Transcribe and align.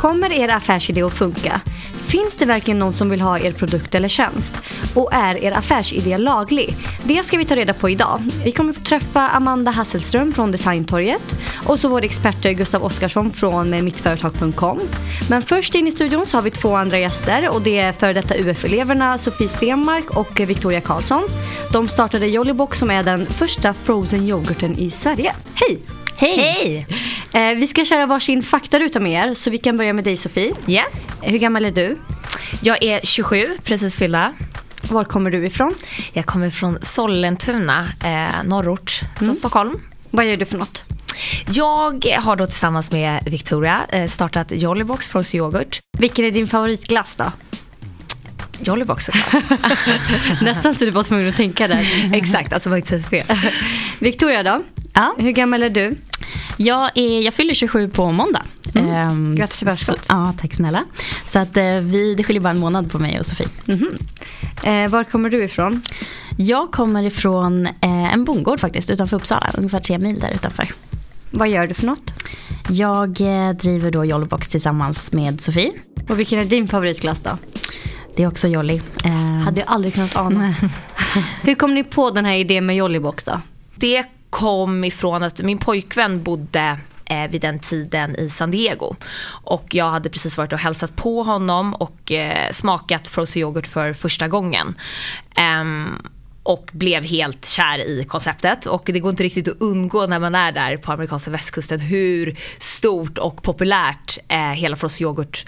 Kommer 0.00 0.32
er 0.32 0.48
affärsidé 0.48 1.02
att 1.02 1.12
funka? 1.12 1.60
Finns 2.08 2.34
det 2.34 2.44
verkligen 2.44 2.78
någon 2.78 2.92
som 2.92 3.10
vill 3.10 3.20
ha 3.20 3.38
er 3.38 3.52
produkt 3.52 3.94
eller 3.94 4.08
tjänst? 4.08 4.58
Och 4.94 5.12
är 5.12 5.44
er 5.44 5.52
affärsidé 5.52 6.18
laglig? 6.18 6.76
Det 7.04 7.22
ska 7.22 7.38
vi 7.38 7.44
ta 7.44 7.56
reda 7.56 7.74
på 7.74 7.90
idag. 7.90 8.22
Vi 8.44 8.52
kommer 8.52 8.72
få 8.72 8.80
träffa 8.80 9.28
Amanda 9.28 9.70
Hasselström 9.70 10.32
från 10.32 10.52
Designtorget 10.52 11.34
och 11.66 11.78
så 11.78 11.88
vår 11.88 12.04
expert 12.04 12.42
Gustav 12.42 12.84
Oskarsson 12.84 13.30
från 13.32 13.84
mittföretag.com. 13.84 14.78
Men 15.28 15.42
först 15.42 15.74
in 15.74 15.86
i 15.86 15.90
studion 15.90 16.26
så 16.26 16.36
har 16.36 16.42
vi 16.42 16.50
två 16.50 16.76
andra 16.76 16.98
gäster 16.98 17.48
och 17.48 17.62
det 17.62 17.78
är 17.78 17.92
före 17.92 18.12
detta 18.12 18.34
UF-eleverna 18.34 19.18
Sofie 19.18 19.48
Stenmark 19.48 20.10
och 20.10 20.40
Victoria 20.40 20.80
Karlsson. 20.80 21.22
De 21.72 21.88
startade 21.88 22.26
Jollybox 22.26 22.78
som 22.78 22.90
är 22.90 23.02
den 23.02 23.26
första 23.26 23.74
frozen 23.74 24.28
yoghurten 24.28 24.78
i 24.78 24.90
Sverige. 24.90 25.34
Hej! 25.54 25.78
Hej! 26.20 26.86
Eh, 27.32 27.54
vi 27.54 27.66
ska 27.66 27.84
köra 27.84 28.06
varsin 28.06 28.42
faktaruta 28.42 29.00
med 29.00 29.12
er, 29.12 29.34
så 29.34 29.50
vi 29.50 29.58
kan 29.58 29.76
börja 29.76 29.92
med 29.92 30.04
dig 30.04 30.16
Sofie. 30.16 30.52
Ja. 30.66 30.82
Hur 31.22 31.38
gammal 31.38 31.64
är 31.64 31.70
du? 31.70 31.96
Jag 32.60 32.82
är 32.84 33.00
27, 33.04 33.56
precis 33.64 33.96
fyllda. 33.96 34.32
Var 34.90 35.04
kommer 35.04 35.30
du 35.30 35.46
ifrån? 35.46 35.74
Jag 36.12 36.26
kommer 36.26 36.50
från 36.50 36.78
Sollentuna, 36.82 37.88
eh, 38.04 38.44
norrort 38.44 39.00
från 39.18 39.34
Stockholm. 39.34 39.74
Vad 40.10 40.26
gör 40.26 40.36
du 40.36 40.44
för 40.44 40.58
något? 40.58 40.82
Jag 41.52 42.06
har 42.20 42.36
då 42.36 42.46
tillsammans 42.46 42.92
med 42.92 43.22
Victoria 43.26 43.80
eh, 43.88 44.06
startat 44.08 44.46
Jollybox 44.50 45.08
Frozen 45.08 45.38
Yoghurt. 45.38 45.80
Vilken 45.98 46.24
är 46.24 46.30
din 46.30 46.48
favoritglass 46.48 47.16
då? 47.16 47.32
Jollybox 48.62 49.04
såklart. 49.04 49.44
Nästan 50.42 50.74
så 50.74 50.84
du 50.84 50.90
var 50.90 51.02
tvungen 51.02 51.28
att 51.28 51.36
tänka 51.36 51.68
där. 51.68 52.10
Exakt, 52.14 52.52
alltså 52.52 52.76
inte 52.76 53.00
fel. 53.00 53.26
Victoria 53.98 54.42
då? 54.42 54.62
Ja, 54.94 55.14
Hur 55.18 55.30
gammal 55.30 55.62
är 55.62 55.70
du? 55.70 55.96
Jag, 56.64 56.90
är, 56.94 57.20
jag 57.20 57.34
fyller 57.34 57.54
27 57.54 57.88
på 57.88 58.12
måndag. 58.12 58.42
Ehm, 58.74 59.34
Grattis 59.36 59.62
i 59.62 59.66
förskott. 59.66 60.06
Ja, 60.08 60.34
tack 60.40 60.54
snälla. 60.54 60.84
Så 61.26 61.38
att 61.38 61.56
eh, 61.56 61.64
vi, 61.64 62.14
det 62.14 62.24
skiljer 62.24 62.42
bara 62.42 62.50
en 62.50 62.58
månad 62.58 62.90
på 62.92 62.98
mig 62.98 63.20
och 63.20 63.26
Sofie. 63.26 63.48
Eh, 64.64 64.90
var 64.90 65.04
kommer 65.04 65.30
du 65.30 65.44
ifrån? 65.44 65.82
Jag 66.36 66.70
kommer 66.70 67.02
ifrån 67.02 67.66
eh, 67.66 68.12
en 68.14 68.24
bondgård 68.24 68.60
faktiskt 68.60 68.90
utanför 68.90 69.16
Uppsala, 69.16 69.50
ungefär 69.54 69.80
tre 69.80 69.98
mil 69.98 70.18
där 70.20 70.30
utanför. 70.34 70.68
Vad 71.30 71.48
gör 71.48 71.66
du 71.66 71.74
för 71.74 71.86
något? 71.86 72.14
Jag 72.70 73.20
eh, 73.20 73.50
driver 73.50 73.90
då 73.90 74.04
Jollybox 74.04 74.48
tillsammans 74.48 75.12
med 75.12 75.40
Sofie. 75.40 75.72
Och 76.08 76.18
vilken 76.20 76.38
är 76.38 76.44
din 76.44 76.68
favoritglass 76.68 77.22
då? 77.22 77.30
Det 78.16 78.22
är 78.22 78.26
också 78.26 78.48
Jolly. 78.48 78.80
Eh, 79.04 79.12
Hade 79.44 79.60
jag 79.60 79.68
aldrig 79.68 79.94
kunnat 79.94 80.16
ana. 80.16 80.54
Hur 81.42 81.54
kom 81.54 81.74
ni 81.74 81.84
på 81.84 82.10
den 82.10 82.24
här 82.24 82.34
idén 82.34 82.66
med 82.66 82.76
Jollybox 82.76 83.24
då? 83.24 83.40
Det 83.76 84.04
kom 84.30 84.84
ifrån 84.84 85.22
att 85.22 85.42
min 85.42 85.58
pojkvän 85.58 86.22
bodde 86.22 86.78
eh, 87.04 87.30
vid 87.30 87.40
den 87.40 87.58
tiden 87.58 88.16
i 88.16 88.30
San 88.30 88.50
Diego. 88.50 88.94
Och 89.44 89.74
jag 89.74 89.90
hade 89.90 90.10
precis 90.10 90.36
varit 90.36 90.52
och 90.52 90.58
hälsat 90.58 90.96
på 90.96 91.22
honom 91.22 91.74
och 91.74 92.12
eh, 92.12 92.50
smakat 92.52 93.08
frozen 93.08 93.42
yoghurt 93.42 93.66
för 93.66 93.92
första 93.92 94.28
gången. 94.28 94.74
Um, 95.60 96.02
och 96.42 96.70
blev 96.72 97.04
helt 97.04 97.46
kär 97.46 97.78
i 97.78 98.04
konceptet 98.04 98.66
och 98.66 98.82
det 98.84 99.00
går 99.00 99.10
inte 99.10 99.22
riktigt 99.22 99.48
att 99.48 99.60
undgå 99.60 100.06
när 100.06 100.18
man 100.18 100.34
är 100.34 100.52
där 100.52 100.76
på 100.76 100.92
amerikanska 100.92 101.30
västkusten 101.30 101.80
hur 101.80 102.38
stort 102.58 103.18
och 103.18 103.42
populärt 103.42 104.18
eh, 104.28 104.38
hela 104.38 104.76
frozen 104.76 105.04
yoghurt 105.04 105.46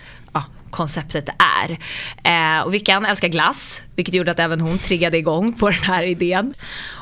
konceptet 0.72 1.28
är. 1.28 1.78
Eh, 2.24 2.62
och 2.62 2.74
Vickan 2.74 3.04
älskar 3.04 3.28
glass, 3.28 3.82
vilket 3.96 4.14
gjorde 4.14 4.30
att 4.30 4.38
även 4.38 4.60
hon 4.60 4.78
triggade 4.78 5.18
igång 5.18 5.52
på 5.52 5.70
den 5.70 5.82
här 5.82 6.02
idén. 6.02 6.54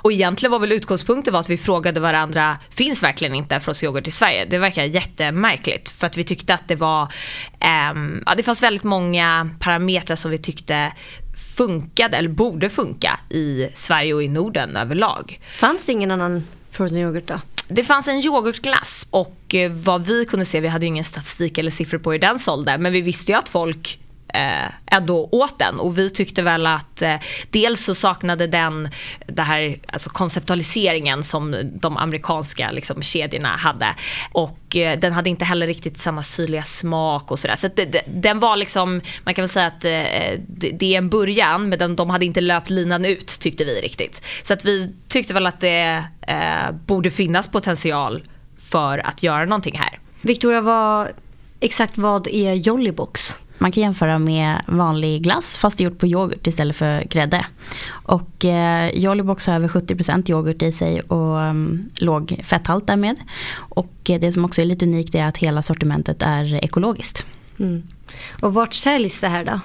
Och 0.02 0.12
egentligen 0.12 0.52
var 0.52 0.58
väl 0.58 0.72
utgångspunkten 0.72 1.32
var 1.32 1.40
att 1.40 1.50
vi 1.50 1.56
frågade 1.56 2.00
varandra, 2.00 2.58
finns 2.70 3.02
verkligen 3.02 3.34
inte 3.34 3.60
frozen 3.60 3.86
yoghurt 3.86 4.08
i 4.08 4.10
Sverige? 4.10 4.44
Det 4.44 4.58
verkar 4.58 4.84
jättemärkligt 4.84 5.88
för 5.88 6.06
att 6.06 6.16
vi 6.16 6.24
tyckte 6.24 6.54
att 6.54 6.68
det 6.68 6.76
var, 6.76 7.12
ehm, 7.60 8.22
ja 8.26 8.34
det 8.34 8.42
fanns 8.42 8.62
väldigt 8.62 8.84
många 8.84 9.50
parametrar 9.60 10.16
som 10.16 10.30
vi 10.30 10.38
tyckte 10.38 10.92
funkade 11.56 12.16
eller 12.16 12.28
borde 12.28 12.70
funka 12.70 13.20
i 13.30 13.69
Sverige 13.75 14.14
och 14.14 14.22
i 14.22 14.28
Norden 14.28 14.76
överlag. 14.76 15.41
Fanns 15.59 15.86
det 15.86 15.92
ingen 15.92 16.10
annan 16.10 16.44
frozen 16.70 16.98
yoghurt 16.98 17.26
då? 17.26 17.41
Det 17.69 17.84
fanns 17.84 18.09
en 18.09 18.16
yoghurtglass 18.16 19.06
och 19.10 19.40
Eh, 19.55 19.71
vad 19.71 20.06
vi 20.06 20.25
kunde 20.25 20.44
se, 20.44 20.61
vi 20.61 20.69
hade 20.69 20.84
ju 20.84 20.88
ingen 20.88 21.05
statistik 21.05 21.59
eller 21.59 21.71
siffror 21.71 21.99
på 21.99 22.12
hur 22.12 22.19
den 22.19 22.38
sålde, 22.38 22.78
men 22.78 22.93
vi 22.93 23.00
visste 23.00 23.33
ju 23.33 23.38
att 23.38 23.49
folk 23.49 23.99
eh, 24.34 24.97
ändå 24.97 25.28
åt 25.33 25.59
den 25.59 25.81
och 25.81 25.99
vi 25.99 26.11
tyckte 26.11 26.43
väl 26.43 26.66
att 26.66 27.03
eh, 27.03 27.15
dels 27.50 27.84
så 27.84 27.94
saknade 27.94 28.47
den 28.47 28.89
det 29.27 29.43
här 29.43 29.78
alltså 29.87 30.10
konceptualiseringen 30.10 31.22
som 31.22 31.56
de 31.81 31.97
amerikanska 31.97 32.71
liksom, 32.71 33.03
kedjorna 33.03 33.56
hade 33.56 33.94
och 34.33 34.77
eh, 34.77 34.99
den 34.99 35.12
hade 35.12 35.31
inte 35.31 35.44
heller 35.44 35.66
riktigt 35.66 35.99
samma 35.99 36.22
syrliga 36.22 36.62
smak 36.62 37.31
och 37.31 37.39
sådär. 37.39 37.56
Så 37.56 37.66
att 37.66 37.77
det, 37.77 38.03
den 38.06 38.41
var 38.41 38.56
liksom, 38.56 39.00
man 39.25 39.34
kan 39.34 39.43
väl 39.43 39.49
säga 39.49 39.66
att 39.66 39.84
eh, 39.84 40.41
det, 40.49 40.71
det 40.71 40.94
är 40.94 40.99
en 40.99 41.09
början 41.09 41.69
men 41.69 41.78
den, 41.78 41.97
de 41.97 42.10
hade 42.10 42.25
inte 42.25 42.41
löpt 42.41 42.71
linan 42.71 43.05
ut 43.05 43.41
tyckte 43.41 43.65
vi 43.65 43.81
riktigt. 43.81 44.22
Så 44.43 44.53
att 44.53 44.65
vi 44.65 44.94
tyckte 45.09 45.34
väl 45.34 45.47
att 45.47 45.60
det 45.60 46.05
eh, 46.27 46.72
borde 46.87 47.10
finnas 47.10 47.49
potential 47.49 48.22
för 48.70 48.98
att 48.98 49.22
göra 49.22 49.44
någonting 49.44 49.78
här. 49.78 49.98
Victoria, 50.20 50.60
vad, 50.60 51.08
exakt 51.60 51.98
vad 51.98 52.28
är 52.28 52.54
Jollybox? 52.54 53.34
Man 53.58 53.72
kan 53.72 53.82
jämföra 53.82 54.19
med 54.19 54.64
vanlig 54.66 55.22
glass 55.22 55.56
fast 55.56 55.81
gjort 55.81 55.98
på 55.98 56.06
yoghurt 56.06 56.47
istället 56.47 56.76
för 56.76 57.04
grädde. 57.04 57.47
Och 57.91 58.44
eh, 58.44 58.91
Jollybox 58.94 59.47
har 59.47 59.54
över 59.54 59.69
70% 59.69 60.30
yoghurt 60.30 60.62
i 60.62 60.72
sig 60.72 61.00
och 61.00 61.36
um, 61.36 61.91
låg 62.00 62.41
fetthalt 62.44 62.86
därmed. 62.86 63.20
Och 63.53 64.10
eh, 64.10 64.20
det 64.20 64.32
som 64.32 64.44
också 64.44 64.60
är 64.60 64.66
lite 64.66 64.86
unikt 64.86 65.14
är 65.14 65.25
att 65.25 65.38
hela 65.38 65.62
sortimentet 65.62 66.22
är 66.22 66.64
ekologiskt. 66.64 67.26
Mm. 67.59 67.82
Och 68.42 68.54
vart 68.54 68.72
säljs 68.72 69.20
det 69.20 69.28
här 69.28 69.44
då? 69.44 69.60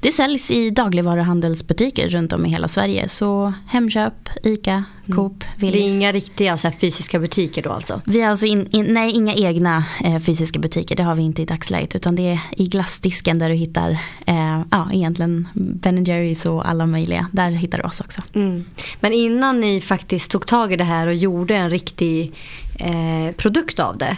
Det 0.00 0.12
säljs 0.12 0.50
i 0.50 0.70
dagligvaruhandelsbutiker 0.70 2.08
runt 2.08 2.32
om 2.32 2.46
i 2.46 2.50
hela 2.50 2.68
Sverige. 2.68 3.08
Så 3.08 3.52
Hemköp, 3.66 4.28
ICA, 4.42 4.84
Coop, 5.14 5.44
Det 5.56 5.66
är 5.68 5.72
Willys. 5.72 5.90
inga 5.92 6.12
riktiga 6.12 6.56
så 6.56 6.70
fysiska 6.80 7.18
butiker 7.20 7.62
då 7.62 7.70
alltså? 7.70 8.00
Vi 8.06 8.20
har 8.22 8.30
alltså 8.30 8.46
in, 8.46 8.68
in, 8.70 8.84
nej, 8.94 9.12
inga 9.12 9.34
egna 9.34 9.84
eh, 10.04 10.18
fysiska 10.18 10.58
butiker, 10.58 10.96
det 10.96 11.02
har 11.02 11.14
vi 11.14 11.22
inte 11.22 11.42
i 11.42 11.44
dagsläget. 11.44 11.94
Utan 11.94 12.16
det 12.16 12.22
är 12.28 12.40
i 12.56 12.66
glassdisken 12.66 13.38
där 13.38 13.48
du 13.48 13.54
hittar 13.54 13.90
eh, 14.26 14.62
ja, 14.70 14.88
egentligen 14.92 15.48
Ben 15.54 16.04
Jerrys 16.04 16.46
och 16.46 16.68
alla 16.68 16.86
möjliga. 16.86 17.28
Där 17.32 17.50
hittar 17.50 17.78
du 17.78 17.84
oss 17.84 18.00
också. 18.00 18.22
Mm. 18.34 18.64
Men 19.00 19.12
innan 19.12 19.60
ni 19.60 19.80
faktiskt 19.80 20.30
tog 20.30 20.46
tag 20.46 20.72
i 20.72 20.76
det 20.76 20.84
här 20.84 21.06
och 21.06 21.14
gjorde 21.14 21.54
en 21.56 21.70
riktig 21.70 22.32
eh, 22.78 23.34
produkt 23.36 23.80
av 23.80 23.98
det. 23.98 24.16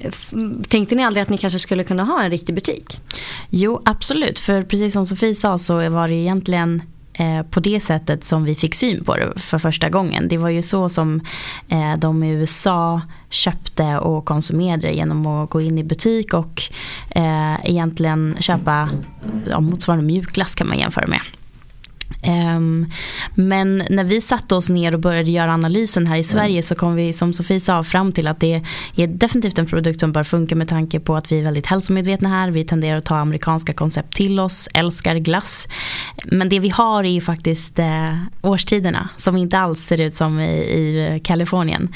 f- 0.00 0.32
Tänkte 0.68 0.94
ni 0.94 1.04
aldrig 1.04 1.22
att 1.22 1.28
ni 1.28 1.38
kanske 1.38 1.58
skulle 1.58 1.84
kunna 1.84 2.04
ha 2.04 2.22
en 2.22 2.30
riktig 2.30 2.54
butik? 2.54 3.00
Jo, 3.50 3.82
absolut. 3.84 4.38
För 4.38 4.62
precis 4.62 4.87
som 4.90 5.06
Sofie 5.06 5.34
sa 5.34 5.58
så 5.58 5.88
var 5.88 6.08
det 6.08 6.14
egentligen 6.14 6.82
eh, 7.12 7.42
på 7.42 7.60
det 7.60 7.80
sättet 7.80 8.24
som 8.24 8.44
vi 8.44 8.54
fick 8.54 8.74
syn 8.74 9.04
på 9.04 9.16
det 9.16 9.40
för 9.40 9.58
första 9.58 9.88
gången. 9.88 10.28
Det 10.28 10.38
var 10.38 10.48
ju 10.48 10.62
så 10.62 10.88
som 10.88 11.20
eh, 11.68 11.96
de 11.98 12.24
i 12.24 12.30
USA 12.30 13.00
köpte 13.30 13.98
och 13.98 14.24
konsumerade 14.24 14.92
genom 14.92 15.26
att 15.26 15.50
gå 15.50 15.60
in 15.60 15.78
i 15.78 15.84
butik 15.84 16.34
och 16.34 16.62
eh, 17.10 17.54
egentligen 17.64 18.36
köpa 18.40 18.88
ja, 19.50 19.60
motsvarande 19.60 20.06
mjukglass 20.06 20.54
kan 20.54 20.68
man 20.68 20.78
jämföra 20.78 21.06
med. 21.06 21.20
Ehm, 22.22 22.86
men 23.34 23.82
när 23.90 24.04
vi 24.04 24.20
satte 24.20 24.54
oss 24.54 24.70
ner 24.70 24.94
och 24.94 25.00
började 25.00 25.30
göra 25.30 25.52
analysen 25.52 26.06
här 26.06 26.16
i 26.16 26.22
Sverige 26.22 26.62
så 26.62 26.74
kom 26.74 26.94
vi 26.94 27.12
som 27.12 27.32
Sofie 27.32 27.60
sa 27.60 27.82
fram 27.82 28.12
till 28.12 28.28
att 28.28 28.40
det 28.40 28.62
är 28.96 29.06
definitivt 29.06 29.58
en 29.58 29.66
produkt 29.66 30.00
som 30.00 30.12
bör 30.12 30.22
funka 30.22 30.56
med 30.56 30.68
tanke 30.68 31.00
på 31.00 31.16
att 31.16 31.32
vi 31.32 31.38
är 31.38 31.44
väldigt 31.44 31.66
hälsomedvetna 31.66 32.28
här. 32.28 32.50
Vi 32.50 32.64
tenderar 32.64 32.98
att 32.98 33.04
ta 33.04 33.16
amerikanska 33.16 33.72
koncept 33.72 34.14
till 34.14 34.40
oss, 34.40 34.68
älskar 34.74 35.14
glass. 35.14 35.68
Men 36.24 36.48
det 36.48 36.58
vi 36.58 36.68
har 36.68 37.04
är 37.04 37.08
ju 37.08 37.20
faktiskt 37.20 37.78
eh, 37.78 38.16
årstiderna 38.42 39.08
som 39.16 39.36
inte 39.36 39.58
alls 39.58 39.80
ser 39.80 40.00
ut 40.00 40.14
som 40.14 40.40
i, 40.40 41.20
Kalifornien. 41.24 41.88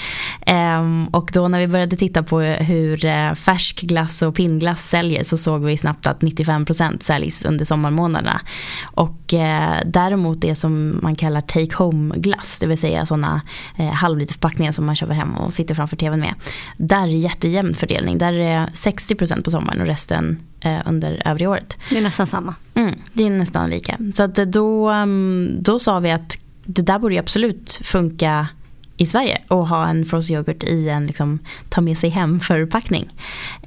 Ehm, 0.47 1.07
och 1.07 1.31
då 1.33 1.49
när 1.49 1.59
vi 1.59 1.67
började 1.67 1.97
titta 1.97 2.23
på 2.23 2.41
hur 2.41 3.05
eh, 3.05 3.35
färsk 3.35 3.81
glass 3.81 4.23
och 4.23 4.35
pinnglass 4.35 4.89
säljer 4.89 5.23
så 5.23 5.37
såg 5.37 5.65
vi 5.65 5.77
snabbt 5.77 6.07
att 6.07 6.21
95% 6.21 7.03
säljs 7.03 7.45
under 7.45 7.65
sommarmånaderna. 7.65 8.41
Och 8.85 9.35
eh, 9.35 9.81
däremot 10.05 10.41
det 10.41 10.55
som 10.55 10.99
man 11.03 11.15
kallar 11.15 11.41
take 11.41 11.77
home 11.77 12.15
glass, 12.19 12.59
det 12.59 12.67
vill 12.67 12.79
säga 12.79 13.07
sådana 13.07 13.43
eh, 13.77 13.91
halvliterförpackningar 13.91 14.73
som 14.73 14.87
man 14.87 14.97
köper 14.97 15.15
hem 15.15 15.35
och 15.35 15.53
sitter 15.53 15.75
framför 15.75 15.97
tvn 15.97 16.21
med. 16.21 16.35
Där 16.77 17.03
är 17.03 17.07
jättejämn 17.07 17.75
fördelning, 17.75 18.19
där 18.19 18.33
är 18.33 18.61
det 18.61 18.71
60% 18.73 19.43
på 19.43 19.51
sommaren 19.51 19.81
och 19.81 19.87
resten 19.87 20.39
eh, 20.61 20.79
under 20.87 21.23
övriga 21.25 21.51
året. 21.51 21.77
Det 21.91 21.99
är 21.99 22.03
nästan 22.03 22.27
samma. 22.27 22.55
Mm, 22.75 22.95
det 23.13 23.27
är 23.27 23.31
nästan 23.31 23.71
lika. 23.71 23.99
Så 24.15 24.23
att 24.23 24.35
då, 24.35 24.91
um, 24.91 25.59
då 25.61 25.79
sa 25.79 25.99
vi 25.99 26.11
att 26.11 26.39
det 26.65 26.83
där 26.83 26.99
borde 26.99 27.19
absolut 27.19 27.81
funka 27.85 28.49
i 28.97 29.07
Sverige 29.07 29.43
och 29.49 29.69
ha 29.69 29.87
en 29.87 30.05
frozen 30.05 30.37
yoghurt 30.37 30.65
i 30.65 30.89
en 30.89 31.07
liksom, 31.07 31.39
ta 31.69 31.81
med 31.81 31.99
sig 31.99 32.11
hem 32.11 32.41
förpackning. 32.41 33.09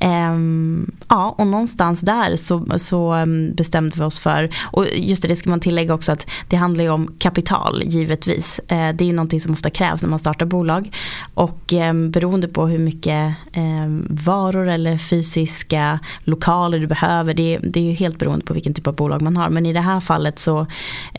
Um, 0.02 0.92
ja, 1.10 1.36
och 1.38 1.48
någonstans 1.48 2.02
där 2.02 2.36
så, 2.36 2.66
så 2.78 3.12
mm, 3.12 3.56
bestämde 3.56 3.98
vi 3.98 4.04
oss 4.04 4.20
för, 4.20 4.50
och 4.72 4.86
just 4.96 5.22
det, 5.22 5.28
det 5.28 5.36
ska 5.36 5.50
man 5.50 5.60
tillägga 5.60 5.94
också 5.94 6.12
att 6.12 6.28
det 6.50 6.56
handlar 6.56 6.84
ju 6.84 6.90
om 6.90 7.16
kapital 7.20 7.84
givetvis. 7.86 8.60
Uh, 8.60 8.68
det 8.68 9.02
är 9.02 9.06
ju 9.06 9.14
någonting 9.14 9.40
som 9.40 9.54
ofta 9.54 9.70
krävs 9.70 10.02
när 10.02 10.10
man 10.10 10.20
startar 10.20 10.46
bolag 10.46 10.96
och 11.34 11.74
um, 11.74 12.12
beroende 12.12 12.48
på 12.48 12.68
hur 12.68 12.80
mycket 12.80 13.36
ehm, 13.54 14.08
varor 14.10 14.68
eller 14.68 14.98
fysiska 14.98 16.00
lokaler 16.24 16.80
du 16.80 16.88
behöver, 16.88 17.34
det, 17.34 17.60
det 17.64 17.80
är 17.80 17.84
ju 17.84 17.92
helt 17.92 18.20
beroende 18.20 18.46
på 18.46 18.54
vilken 18.54 18.74
typ 18.74 18.88
av 18.88 18.96
bolag 18.96 19.22
man 19.22 19.38
har. 19.38 19.50
Men 19.50 19.66
i 19.66 19.74
det 19.74 19.82
här 19.82 20.00
fallet 20.00 20.40
så 20.40 20.68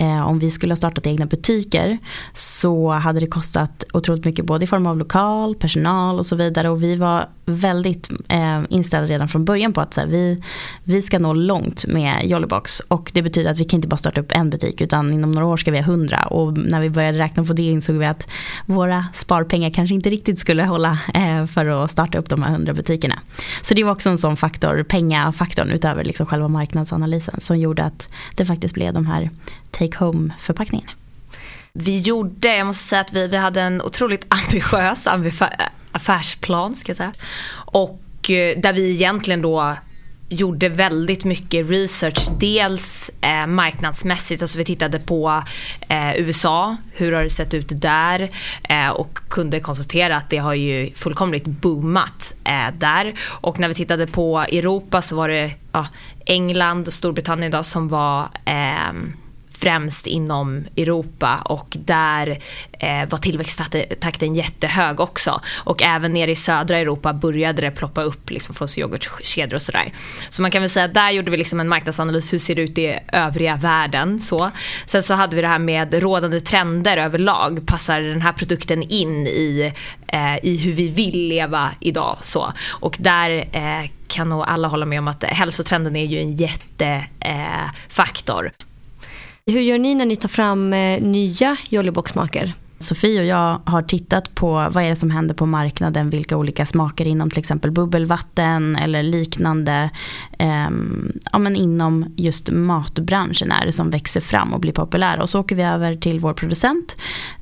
uh, 0.00 0.26
om 0.26 0.38
vi 0.38 0.50
skulle 0.50 0.72
ha 0.72 0.76
startat 0.76 1.06
egna 1.06 1.26
butiker 1.26 1.98
så 2.32 2.92
hade 2.92 3.20
det 3.20 3.26
kostat 3.26 3.84
otroligt 3.96 4.24
mycket 4.24 4.44
både 4.44 4.64
i 4.64 4.66
form 4.66 4.86
av 4.86 4.98
lokal, 4.98 5.54
personal 5.54 6.18
och 6.18 6.26
så 6.26 6.36
vidare. 6.36 6.68
Och 6.70 6.82
vi 6.82 6.96
var 6.96 7.28
väldigt 7.44 8.10
eh, 8.28 8.62
inställda 8.68 9.08
redan 9.08 9.28
från 9.28 9.44
början 9.44 9.72
på 9.72 9.80
att 9.80 9.94
så 9.94 10.00
här, 10.00 10.08
vi, 10.08 10.42
vi 10.84 11.02
ska 11.02 11.18
nå 11.18 11.32
långt 11.32 11.86
med 11.86 12.24
Jollybox. 12.24 12.80
Och 12.80 13.10
det 13.14 13.22
betyder 13.22 13.50
att 13.50 13.58
vi 13.58 13.64
kan 13.64 13.78
inte 13.78 13.88
bara 13.88 13.96
starta 13.96 14.20
upp 14.20 14.32
en 14.32 14.50
butik 14.50 14.80
utan 14.80 15.12
inom 15.12 15.32
några 15.32 15.46
år 15.46 15.56
ska 15.56 15.70
vi 15.70 15.78
ha 15.78 15.84
hundra. 15.84 16.22
Och 16.22 16.58
när 16.58 16.80
vi 16.80 16.90
började 16.90 17.18
räkna 17.18 17.44
på 17.44 17.52
det 17.52 17.62
insåg 17.62 17.96
vi 17.96 18.06
att 18.06 18.28
våra 18.66 19.04
sparpengar 19.12 19.70
kanske 19.70 19.94
inte 19.94 20.10
riktigt 20.10 20.38
skulle 20.38 20.64
hålla 20.64 20.98
eh, 21.14 21.46
för 21.46 21.66
att 21.66 21.90
starta 21.90 22.18
upp 22.18 22.28
de 22.28 22.42
här 22.42 22.50
hundra 22.50 22.74
butikerna. 22.74 23.18
Så 23.62 23.74
det 23.74 23.84
var 23.84 23.92
också 23.92 24.10
en 24.10 24.18
sån 24.18 24.36
faktor, 24.36 24.82
pengafaktorn 24.82 25.70
utöver 25.70 26.04
liksom 26.04 26.26
själva 26.26 26.48
marknadsanalysen 26.48 27.40
som 27.40 27.58
gjorde 27.58 27.84
att 27.84 28.08
det 28.36 28.44
faktiskt 28.44 28.74
blev 28.74 28.92
de 28.92 29.06
här 29.06 29.30
take 29.70 29.98
home 29.98 30.34
förpackningarna 30.38 30.92
vi 31.78 31.98
gjorde, 32.00 32.56
jag 32.56 32.66
måste 32.66 32.84
säga 32.84 33.00
att 33.00 33.12
vi, 33.12 33.26
vi 33.28 33.36
hade 33.36 33.60
en 33.60 33.82
otroligt 33.82 34.26
ambitiös 34.28 35.06
affärsplan 35.92 36.74
ska 36.74 36.90
jag 36.90 36.96
säga. 36.96 37.12
Och 37.54 38.30
eh, 38.30 38.58
där 38.58 38.72
vi 38.72 38.90
egentligen 38.90 39.42
då 39.42 39.76
gjorde 40.28 40.68
väldigt 40.68 41.24
mycket 41.24 41.70
research. 41.70 42.28
Dels 42.40 43.10
eh, 43.20 43.46
marknadsmässigt, 43.46 44.42
alltså 44.42 44.58
vi 44.58 44.64
tittade 44.64 44.98
på 44.98 45.42
eh, 45.88 46.16
USA, 46.16 46.76
hur 46.92 47.12
har 47.12 47.22
det 47.22 47.30
sett 47.30 47.54
ut 47.54 47.80
där 47.80 48.30
eh, 48.62 48.88
och 48.88 49.18
kunde 49.28 49.60
konstatera 49.60 50.16
att 50.16 50.30
det 50.30 50.38
har 50.38 50.54
ju 50.54 50.90
fullkomligt 50.94 51.46
boomat 51.46 52.34
eh, 52.44 52.74
där. 52.78 53.14
Och 53.24 53.60
när 53.60 53.68
vi 53.68 53.74
tittade 53.74 54.06
på 54.06 54.38
Europa 54.38 55.02
så 55.02 55.16
var 55.16 55.28
det 55.28 55.50
ja, 55.72 55.86
England 56.26 56.86
och 56.86 56.92
Storbritannien 56.92 57.52
då 57.52 57.62
som 57.62 57.88
var 57.88 58.28
ehm, 58.44 59.12
främst 59.56 60.06
inom 60.06 60.64
Europa 60.76 61.42
och 61.44 61.66
där 61.70 62.38
eh, 62.72 63.08
var 63.08 63.18
tillväxttakten 63.18 64.34
jättehög 64.34 65.00
också. 65.00 65.40
Och 65.64 65.82
även 65.82 66.12
nere 66.12 66.30
i 66.30 66.36
södra 66.36 66.78
Europa 66.78 67.12
började 67.12 67.62
det 67.62 67.70
ploppa 67.70 68.02
upp 68.02 68.30
liksom 68.30 68.54
från 68.54 68.68
yoghurtkedjor 68.76 69.54
och 69.54 69.62
sådär. 69.62 69.92
Så 70.28 70.42
man 70.42 70.50
kan 70.50 70.62
väl 70.62 70.70
säga 70.70 70.84
att 70.84 70.94
där 70.94 71.10
gjorde 71.10 71.30
vi 71.30 71.36
liksom 71.36 71.60
en 71.60 71.68
marknadsanalys, 71.68 72.32
hur 72.32 72.38
ser 72.38 72.54
det 72.54 72.62
ut 72.62 72.78
i 72.78 72.98
övriga 73.12 73.56
världen? 73.56 74.20
Så. 74.20 74.50
Sen 74.86 75.02
så 75.02 75.14
hade 75.14 75.36
vi 75.36 75.42
det 75.42 75.48
här 75.48 75.58
med 75.58 75.94
rådande 75.94 76.40
trender 76.40 76.96
överlag, 76.96 77.66
passar 77.66 78.00
den 78.00 78.22
här 78.22 78.32
produkten 78.32 78.82
in 78.82 79.26
i, 79.26 79.72
eh, 80.08 80.36
i 80.42 80.56
hur 80.56 80.72
vi 80.72 80.88
vill 80.88 81.28
leva 81.28 81.72
idag? 81.80 82.18
Så. 82.22 82.52
Och 82.68 82.96
där 83.00 83.48
eh, 83.52 83.90
kan 84.08 84.28
nog 84.28 84.44
alla 84.46 84.68
hålla 84.68 84.86
med 84.86 84.98
om 84.98 85.08
att 85.08 85.24
hälsotrenden 85.24 85.96
är 85.96 86.04
ju 86.04 86.20
en 86.20 86.36
jättefaktor. 86.36 88.46
Eh, 88.46 88.52
hur 89.50 89.60
gör 89.60 89.78
ni 89.78 89.94
när 89.94 90.06
ni 90.06 90.16
tar 90.16 90.28
fram 90.28 90.72
eh, 90.72 91.02
nya 91.02 91.56
Jollybox-smaker? 91.68 92.54
Sofie 92.78 93.20
och 93.20 93.26
jag 93.26 93.60
har 93.64 93.82
tittat 93.82 94.34
på 94.34 94.52
vad 94.52 94.76
är 94.76 94.88
det 94.88 94.96
som 94.96 95.10
händer 95.10 95.34
på 95.34 95.46
marknaden, 95.46 96.10
vilka 96.10 96.36
olika 96.36 96.66
smaker 96.66 97.06
inom 97.06 97.30
till 97.30 97.38
exempel 97.38 97.70
bubbelvatten 97.70 98.76
eller 98.76 99.02
liknande. 99.02 99.90
Eh, 100.38 100.68
ja, 101.32 101.38
men 101.38 101.56
inom 101.56 102.14
just 102.16 102.50
matbranschen 102.50 103.52
är 103.52 103.66
det 103.66 103.72
som 103.72 103.90
växer 103.90 104.20
fram 104.20 104.52
och 104.52 104.60
blir 104.60 104.72
populära. 104.72 105.22
Och 105.22 105.28
så 105.28 105.40
åker 105.40 105.56
vi 105.56 105.62
över 105.62 105.94
till 105.94 106.20
vår 106.20 106.32
producent, 106.32 106.96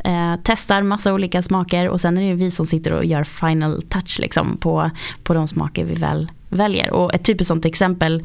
eh, 0.04 0.34
testar 0.42 0.82
massa 0.82 1.14
olika 1.14 1.42
smaker 1.42 1.88
och 1.88 2.00
sen 2.00 2.18
är 2.18 2.30
det 2.30 2.34
vi 2.34 2.50
som 2.50 2.66
sitter 2.66 2.92
och 2.92 3.04
gör 3.04 3.24
final 3.24 3.82
touch 3.82 4.18
liksom, 4.20 4.56
på, 4.56 4.90
på 5.22 5.34
de 5.34 5.48
smaker 5.48 5.84
vi 5.84 5.94
väl 5.94 6.30
väljer. 6.48 6.90
Och 6.90 7.14
ett 7.14 7.24
typiskt 7.24 7.48
sånt 7.48 7.64
exempel 7.64 8.22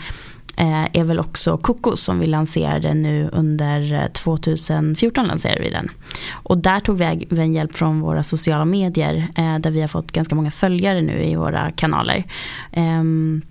Eh, 0.59 0.87
är 0.93 1.03
väl 1.03 1.19
också 1.19 1.57
kokos 1.57 2.01
som 2.01 2.19
vi 2.19 2.25
lanserade 2.25 2.93
nu 2.93 3.29
under 3.33 3.93
eh, 3.93 4.07
2014 4.07 5.27
lanserade 5.27 5.61
vi 5.61 5.69
den. 5.69 5.89
Och 6.31 6.57
där 6.57 6.79
tog 6.79 6.97
vi 6.97 7.05
även 7.31 7.53
hjälp 7.53 7.75
från 7.75 8.01
våra 8.01 8.23
sociala 8.23 8.65
medier 8.65 9.27
eh, 9.35 9.59
där 9.59 9.71
vi 9.71 9.81
har 9.81 9.87
fått 9.87 10.11
ganska 10.11 10.35
många 10.35 10.51
följare 10.51 11.01
nu 11.01 11.23
i 11.23 11.35
våra 11.35 11.71
kanaler. 11.71 12.23
Ehm, 12.71 13.41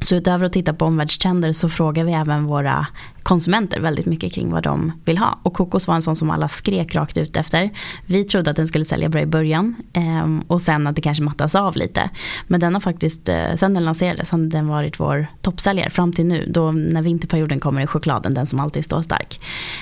så 0.00 0.14
utöver 0.14 0.46
att 0.46 0.52
titta 0.52 0.74
på 0.74 0.84
omvärldstrender 0.84 1.52
så 1.52 1.68
frågar 1.68 2.04
vi 2.04 2.12
även 2.12 2.44
våra 2.44 2.86
konsumenter 3.22 3.80
väldigt 3.80 4.06
mycket 4.06 4.32
kring 4.32 4.52
vad 4.52 4.62
de 4.62 4.92
vill 5.04 5.18
ha. 5.18 5.38
Och 5.42 5.54
kokos 5.54 5.88
var 5.88 5.94
en 5.94 6.02
sån 6.02 6.16
som 6.16 6.30
alla 6.30 6.48
skrek 6.48 6.94
rakt 6.94 7.18
ut 7.18 7.36
efter. 7.36 7.70
Vi 8.06 8.24
trodde 8.24 8.50
att 8.50 8.56
den 8.56 8.68
skulle 8.68 8.84
sälja 8.84 9.08
bra 9.08 9.20
i 9.20 9.26
början 9.26 9.74
eh, 9.92 10.38
och 10.46 10.62
sen 10.62 10.86
att 10.86 10.96
det 10.96 11.02
kanske 11.02 11.24
mattas 11.24 11.54
av 11.54 11.76
lite. 11.76 12.10
Men 12.46 12.60
den 12.60 12.74
har 12.74 12.80
faktiskt, 12.80 13.28
eh, 13.28 13.54
sen 13.56 13.74
den 13.74 13.84
lanserades 13.84 14.30
har 14.30 14.38
den 14.38 14.68
varit 14.68 15.00
vår 15.00 15.26
toppsäljare 15.42 15.90
fram 15.90 16.12
till 16.12 16.26
nu. 16.26 16.50
Då 16.54 16.72
när 16.72 17.02
vinterperioden 17.02 17.60
kommer 17.60 17.82
är 17.82 17.86
chokladen 17.86 18.34
den 18.34 18.46
som 18.46 18.60
alltid 18.60 18.84
står 18.84 19.02
stark. 19.02 19.40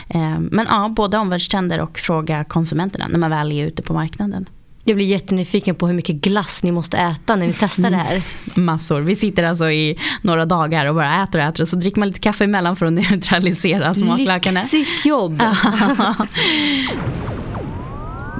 Eh, 0.08 0.38
men 0.38 0.66
ja, 0.70 0.92
både 0.96 1.18
omvärldstrender 1.18 1.80
och 1.80 1.98
fråga 1.98 2.44
konsumenterna 2.44 3.08
när 3.08 3.18
man 3.18 3.30
väl 3.30 3.52
är 3.52 3.66
ute 3.66 3.82
på 3.82 3.92
marknaden. 3.92 4.46
Jag 4.88 4.96
blir 4.96 5.06
jättenyfiken 5.06 5.74
på 5.74 5.86
hur 5.86 5.94
mycket 5.94 6.16
glass 6.16 6.62
ni 6.62 6.72
måste 6.72 6.96
äta 6.96 7.36
när 7.36 7.46
ni 7.46 7.52
testar 7.52 7.90
det 7.90 7.96
här. 7.96 8.22
Massor. 8.54 9.00
Vi 9.00 9.16
sitter 9.16 9.42
alltså 9.42 9.70
i 9.70 9.98
några 10.22 10.46
dagar 10.46 10.86
och 10.86 10.94
bara 10.94 11.22
äter 11.22 11.38
och 11.38 11.44
äter 11.44 11.62
och 11.62 11.68
så 11.68 11.76
dricker 11.76 11.98
man 11.98 12.08
lite 12.08 12.20
kaffe 12.20 12.44
emellan 12.44 12.76
för 12.76 12.86
att 12.86 12.92
neutralisera 13.10 13.94
smaklökarna. 13.94 14.60
Lyxigt 14.60 15.06
jobb. 15.06 15.42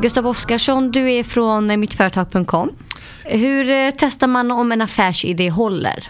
Gustav 0.02 0.26
Oskarsson, 0.26 0.90
du 0.90 1.12
är 1.12 1.25
från 1.25 1.81
mittföretag.com. 1.81 2.70
Hur 3.25 3.70
eh, 3.70 3.90
testar 3.98 4.26
man 4.26 4.50
om 4.50 4.72
en 4.72 4.82
affärsidé 4.82 5.50
håller? 5.50 6.08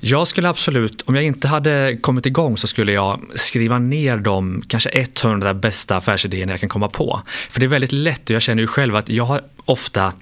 Jag 0.00 0.28
skulle 0.28 0.48
absolut, 0.48 1.02
om 1.02 1.14
jag 1.14 1.24
inte 1.24 1.48
hade 1.48 1.96
kommit 2.00 2.26
igång 2.26 2.56
så 2.56 2.66
skulle 2.66 2.92
jag 2.92 3.20
skriva 3.34 3.78
ner 3.78 4.16
de 4.16 4.62
kanske 4.68 4.90
100 4.90 5.54
bästa 5.54 5.96
affärsidéerna 5.96 6.52
jag 6.52 6.60
kan 6.60 6.68
komma 6.68 6.88
på. 6.88 7.20
För 7.50 7.60
det 7.60 7.66
är 7.66 7.68
väldigt 7.68 7.92
lätt 7.92 8.30
och 8.30 8.34
jag 8.34 8.42
känner 8.42 8.62
ju 8.62 8.66
själv 8.66 8.96
att 8.96 9.08
jag 9.08 9.24
har 9.24 9.42
ofta 9.64 10.12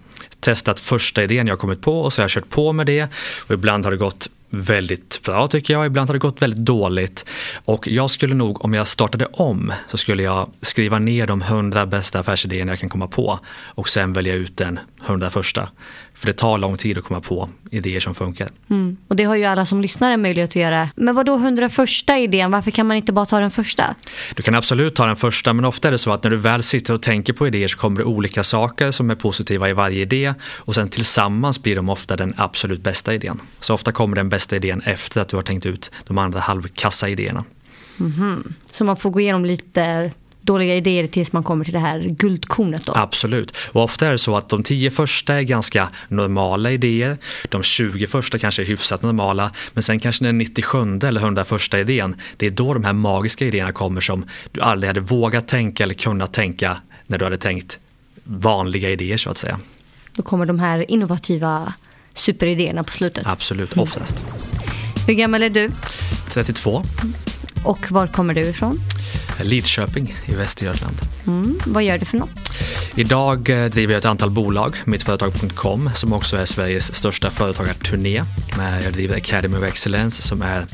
testat 0.40 0.80
första 0.80 1.22
idén 1.22 1.46
jag 1.46 1.58
kommit 1.58 1.82
på 1.82 2.00
och 2.00 2.12
så 2.12 2.20
har 2.20 2.24
jag 2.24 2.30
kört 2.30 2.48
på 2.48 2.72
med 2.72 2.86
det 2.86 3.08
och 3.46 3.54
ibland 3.54 3.84
har 3.84 3.90
det 3.90 3.96
gått 3.96 4.28
väldigt 4.50 5.22
bra 5.22 5.48
tycker 5.48 5.74
jag, 5.74 5.86
ibland 5.86 6.08
har 6.08 6.12
det 6.12 6.18
gått 6.18 6.42
väldigt 6.42 6.64
dåligt. 6.64 7.26
Och 7.64 7.88
jag 7.88 8.10
skulle 8.10 8.34
nog, 8.34 8.64
om 8.64 8.74
jag 8.74 8.88
startade 8.88 9.26
om, 9.26 9.72
så 9.88 9.96
skulle 9.96 10.22
jag 10.22 10.50
skriva 10.60 10.98
ner 10.98 11.26
de 11.26 11.42
hundra 11.42 11.86
bästa 11.86 12.18
affärsidéerna 12.18 12.72
jag 12.72 12.78
kan 12.78 12.88
komma 12.88 13.08
på 13.08 13.38
och 13.48 13.88
sen 13.88 14.12
välja 14.12 14.34
ut 14.34 14.56
den 14.56 14.78
hundra 15.00 15.30
första. 15.30 15.68
För 16.20 16.26
det 16.26 16.32
tar 16.32 16.58
lång 16.58 16.76
tid 16.76 16.99
att 16.99 17.05
komma 17.05 17.20
på 17.20 17.49
idéer 17.70 18.00
som 18.00 18.14
funkar. 18.14 18.49
Mm. 18.70 18.97
Och 19.09 19.16
det 19.16 19.25
har 19.25 19.37
ju 19.37 19.44
alla 19.44 19.66
som 19.66 19.80
lyssnar 19.80 20.12
en 20.12 20.23
möjlighet 20.23 20.50
att 20.50 20.56
göra. 20.56 20.88
Men 20.97 21.14
vad 21.14 21.26
då 21.26 21.37
hundra 21.37 21.68
första 21.68 22.18
idén? 22.18 22.50
Varför 22.50 22.71
kan 22.71 22.87
man 22.87 22.97
inte 22.97 23.12
bara 23.12 23.26
ta 23.26 23.40
den 23.40 23.50
första? 23.50 23.94
Du 24.35 24.42
kan 24.42 24.54
absolut 24.54 24.94
ta 24.94 25.06
den 25.06 25.16
första, 25.16 25.52
men 25.52 25.64
ofta 25.64 25.88
är 25.88 25.92
det 25.92 25.99
så 25.99 26.12
att 26.12 26.25
när 26.25 26.30
du 26.30 26.37
väl 26.37 26.62
sitter 26.62 26.94
och 26.94 27.02
tänker 27.02 27.33
på 27.33 27.47
idéer 27.47 27.68
så 27.68 27.78
kommer 27.78 27.99
det 27.99 28.04
olika 28.04 28.42
saker 28.42 28.90
som 28.90 29.11
är 29.11 29.14
positiva 29.14 29.68
i 29.68 29.73
varje 29.73 30.02
idé 30.02 30.35
och 30.42 30.75
sen 30.75 30.88
tillsammans 30.88 31.62
blir 31.62 31.76
de 31.76 31.88
ofta 31.88 32.16
den 32.16 32.35
absolut 32.37 32.83
bästa 32.83 33.14
idén. 33.14 33.40
Så 33.61 33.75
ofta 33.75 33.92
kommer 33.92 34.16
den 34.16 34.28
bästa 34.28 34.56
idén 34.56 34.80
efter 34.80 35.21
att 35.21 35.28
du 35.28 35.37
har 35.37 35.42
tänkt 35.42 35.66
ut 35.66 35.90
de 36.06 36.18
andra 36.18 36.40
halvkassa 36.40 37.09
idéerna. 37.09 37.44
Mm 38.00 38.12
-hmm. 38.12 38.52
Så 38.73 38.85
man 38.85 38.97
får 38.97 39.11
gå 39.11 39.21
igenom 39.21 39.44
lite 39.44 40.11
dåliga 40.42 40.76
idéer 40.76 41.06
tills 41.06 41.32
man 41.32 41.42
kommer 41.42 41.64
till 41.64 41.73
det 41.73 41.78
här 41.78 42.00
guldkornet 42.00 42.87
då? 42.87 42.92
Absolut. 42.97 43.56
Och 43.73 43.82
ofta 43.82 44.06
är 44.06 44.11
det 44.11 44.18
så 44.18 44.37
att 44.37 44.49
de 44.49 44.62
tio 44.62 44.90
första 44.90 45.35
är 45.35 45.42
ganska 45.42 45.88
normala 46.09 46.70
idéer. 46.70 47.18
De 47.49 47.62
20 47.62 48.06
första 48.06 48.38
kanske 48.38 48.62
är 48.62 48.66
hyfsat 48.66 49.02
normala. 49.02 49.52
Men 49.73 49.82
sen 49.82 50.00
kanske 50.00 50.25
den 50.25 50.38
97 50.38 50.99
eller 51.02 51.20
100 51.20 51.44
första 51.44 51.80
idén, 51.80 52.16
det 52.37 52.47
är 52.47 52.50
då 52.50 52.75
de 52.75 52.85
här 52.85 52.92
magiska 52.92 53.44
idéerna 53.47 53.73
kommer 53.73 54.00
som 54.00 54.25
du 54.52 54.61
aldrig 54.61 54.88
hade 54.88 55.00
vågat 55.00 55.49
tänka 55.49 55.85
eller 55.85 55.94
kunnat 55.94 56.32
tänka 56.32 56.76
när 57.06 57.18
du 57.18 57.25
hade 57.25 57.38
tänkt 57.38 57.78
vanliga 58.25 58.90
idéer 58.90 59.16
så 59.16 59.30
att 59.30 59.38
säga. 59.38 59.61
Då 60.14 60.23
kommer 60.23 60.47
de 60.47 60.61
här 60.61 60.90
innovativa 60.90 61.73
superidéerna 62.14 62.85
på 62.85 62.92
slutet? 62.92 63.26
Absolut, 63.26 63.76
oftast. 63.76 64.25
Hur 65.06 65.14
gammal 65.14 65.42
är 65.42 65.50
du? 65.50 65.70
32. 66.28 66.82
Och 67.64 67.90
var 67.90 68.06
kommer 68.06 68.35
du 68.35 68.40
ifrån? 68.40 68.78
Lidköping 69.42 70.14
i 70.26 70.35
Västergötland. 70.35 70.97
Mm, 71.26 71.59
vad 71.66 71.82
gör 71.82 71.99
du 71.99 72.04
för 72.04 72.18
något? 72.18 72.30
Idag 72.94 73.50
eh, 73.50 73.70
driver 73.70 73.92
jag 73.92 73.99
ett 73.99 74.04
antal 74.04 74.30
bolag, 74.30 74.76
mittföretag.com 74.85 75.90
som 75.94 76.12
också 76.12 76.37
är 76.37 76.44
Sveriges 76.44 76.94
största 76.94 77.30
företagarturné. 77.30 78.23
Jag 78.85 78.92
driver 78.92 79.16
Academy 79.16 79.56
of 79.56 79.64
Excellence 79.64 80.23
som 80.23 80.42
är 80.42 80.64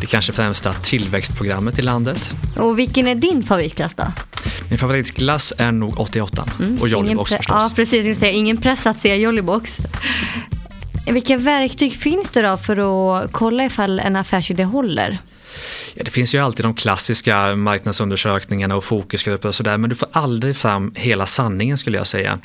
det 0.00 0.06
kanske 0.06 0.32
främsta 0.32 0.72
tillväxtprogrammet 0.72 1.78
i 1.78 1.82
landet. 1.82 2.34
Och 2.56 2.78
vilken 2.78 3.06
är 3.06 3.14
din 3.14 3.44
favoritklass 3.44 3.94
då? 3.94 4.04
Min 4.68 4.78
favoritglass 4.78 5.52
är 5.58 5.72
nog 5.72 6.00
88 6.00 6.48
mm. 6.60 6.78
och 6.80 6.88
Jollybox 6.88 7.32
förstås. 7.32 7.56
Ja, 7.56 7.70
precis. 7.76 8.06
Jag 8.06 8.16
säga, 8.16 8.32
ingen 8.32 8.56
press 8.56 8.86
att 8.86 9.00
säga 9.00 9.16
Jollybox. 9.16 9.78
Vilka 11.06 11.36
verktyg 11.36 11.92
finns 11.92 12.28
det 12.28 12.42
då 12.42 12.56
för 12.56 12.76
att 12.76 13.32
kolla 13.32 13.64
ifall 13.64 14.00
en 14.00 14.16
affärsidé 14.16 14.64
håller? 14.64 15.18
Ja, 15.94 16.04
det 16.04 16.10
finns 16.10 16.34
ju 16.34 16.38
alltid 16.38 16.64
de 16.64 16.74
klassiska 16.74 17.56
marknadsundersökningarna 17.56 18.76
och 18.76 18.84
fokusgrupper 18.84 19.48
och 19.48 19.54
sådär 19.54 19.78
men 19.78 19.90
du 19.90 19.96
får 19.96 20.08
aldrig 20.12 20.56
fram 20.56 20.92
hela 20.96 21.26
sanningen 21.26 21.78
skulle 21.78 21.98
jag 21.98 22.06
säga. 22.06 22.38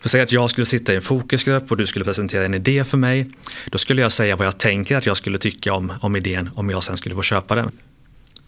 För 0.00 0.08
säg 0.08 0.20
att 0.20 0.32
jag 0.32 0.50
skulle 0.50 0.66
sitta 0.66 0.92
i 0.92 0.96
en 0.96 1.02
fokusgrupp 1.02 1.70
och 1.70 1.76
du 1.76 1.86
skulle 1.86 2.04
presentera 2.04 2.44
en 2.44 2.54
idé 2.54 2.84
för 2.84 2.98
mig. 2.98 3.30
Då 3.66 3.78
skulle 3.78 4.02
jag 4.02 4.12
säga 4.12 4.36
vad 4.36 4.46
jag 4.46 4.58
tänker 4.58 4.96
att 4.96 5.06
jag 5.06 5.16
skulle 5.16 5.38
tycka 5.38 5.72
om, 5.72 5.92
om 6.00 6.16
idén 6.16 6.50
om 6.54 6.70
jag 6.70 6.84
sen 6.84 6.96
skulle 6.96 7.14
få 7.14 7.22
köpa 7.22 7.54
den. 7.54 7.72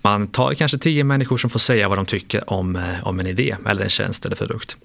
Man 0.02 0.28
tar 0.28 0.54
kanske 0.54 0.78
tio 0.78 1.04
människor 1.04 1.36
som 1.36 1.50
får 1.50 1.58
säga 1.60 1.88
vad 1.88 1.98
de 1.98 2.06
tycker 2.06 2.50
om, 2.50 2.76
eh, 2.76 3.06
om 3.06 3.20
en 3.20 3.26
idé 3.26 3.56
eller 3.66 3.82
en 3.82 3.90
tjänst 3.90 4.26
eller 4.26 4.36
produkt. 4.36 4.76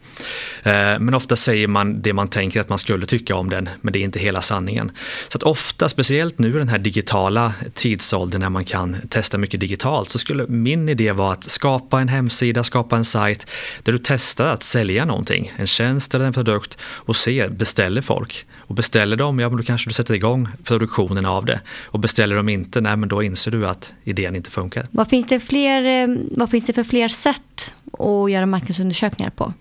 Eh, 0.63 0.73
men 0.73 1.13
ofta 1.13 1.35
säger 1.35 1.67
man 1.67 2.01
det 2.01 2.13
man 2.13 2.27
tänker 2.27 2.61
att 2.61 2.69
man 2.69 2.77
skulle 2.77 3.05
tycka 3.05 3.35
om 3.35 3.49
den, 3.49 3.69
men 3.81 3.93
det 3.93 3.99
är 3.99 4.03
inte 4.03 4.19
hela 4.19 4.41
sanningen. 4.41 4.91
Så 5.29 5.37
att 5.37 5.43
ofta, 5.43 5.89
speciellt 5.89 6.39
nu 6.39 6.49
i 6.49 6.51
den 6.51 6.69
här 6.69 6.79
digitala 6.79 7.53
tidsåldern 7.73 8.41
när 8.41 8.49
man 8.49 8.65
kan 8.65 8.97
testa 9.09 9.37
mycket 9.37 9.59
digitalt, 9.59 10.09
så 10.09 10.19
skulle 10.19 10.47
min 10.47 10.89
idé 10.89 11.11
vara 11.11 11.31
att 11.31 11.43
skapa 11.43 12.01
en 12.01 12.07
hemsida, 12.07 12.63
skapa 12.63 12.97
en 12.97 13.05
sajt 13.05 13.47
där 13.83 13.91
du 13.91 13.99
testar 14.03 14.45
att 14.45 14.63
sälja 14.63 15.05
någonting, 15.05 15.53
en 15.57 15.67
tjänst 15.67 16.15
eller 16.15 16.25
en 16.25 16.33
produkt 16.33 16.77
och 16.81 17.15
se, 17.15 17.47
beställer 17.49 18.01
folk? 18.01 18.45
Och 18.67 18.75
beställer 18.75 19.15
de, 19.15 19.39
ja 19.39 19.49
men 19.49 19.57
då 19.57 19.63
kanske 19.63 19.89
du 19.89 19.93
sätter 19.93 20.13
igång 20.13 20.47
produktionen 20.63 21.25
av 21.25 21.45
det. 21.45 21.61
Och 21.85 21.99
beställer 21.99 22.35
de 22.35 22.49
inte, 22.49 22.81
nej 22.81 22.97
men 22.97 23.09
då 23.09 23.23
inser 23.23 23.51
du 23.51 23.67
att 23.67 23.93
idén 24.03 24.35
inte 24.35 24.51
funkar. 24.51 24.85
Vad 25.05 25.09
finns 25.09 25.27
det, 25.27 25.39
fler, 25.39 26.03
eh, 26.03 26.15
vad 26.31 26.49
finns 26.49 26.65
det 26.65 26.73
för 26.73 26.83
fler 26.83 27.07
sätt 27.07 27.73
att 27.99 28.31
göra 28.31 28.45
marknadsundersökningar 28.45 29.29
på? 29.29 29.53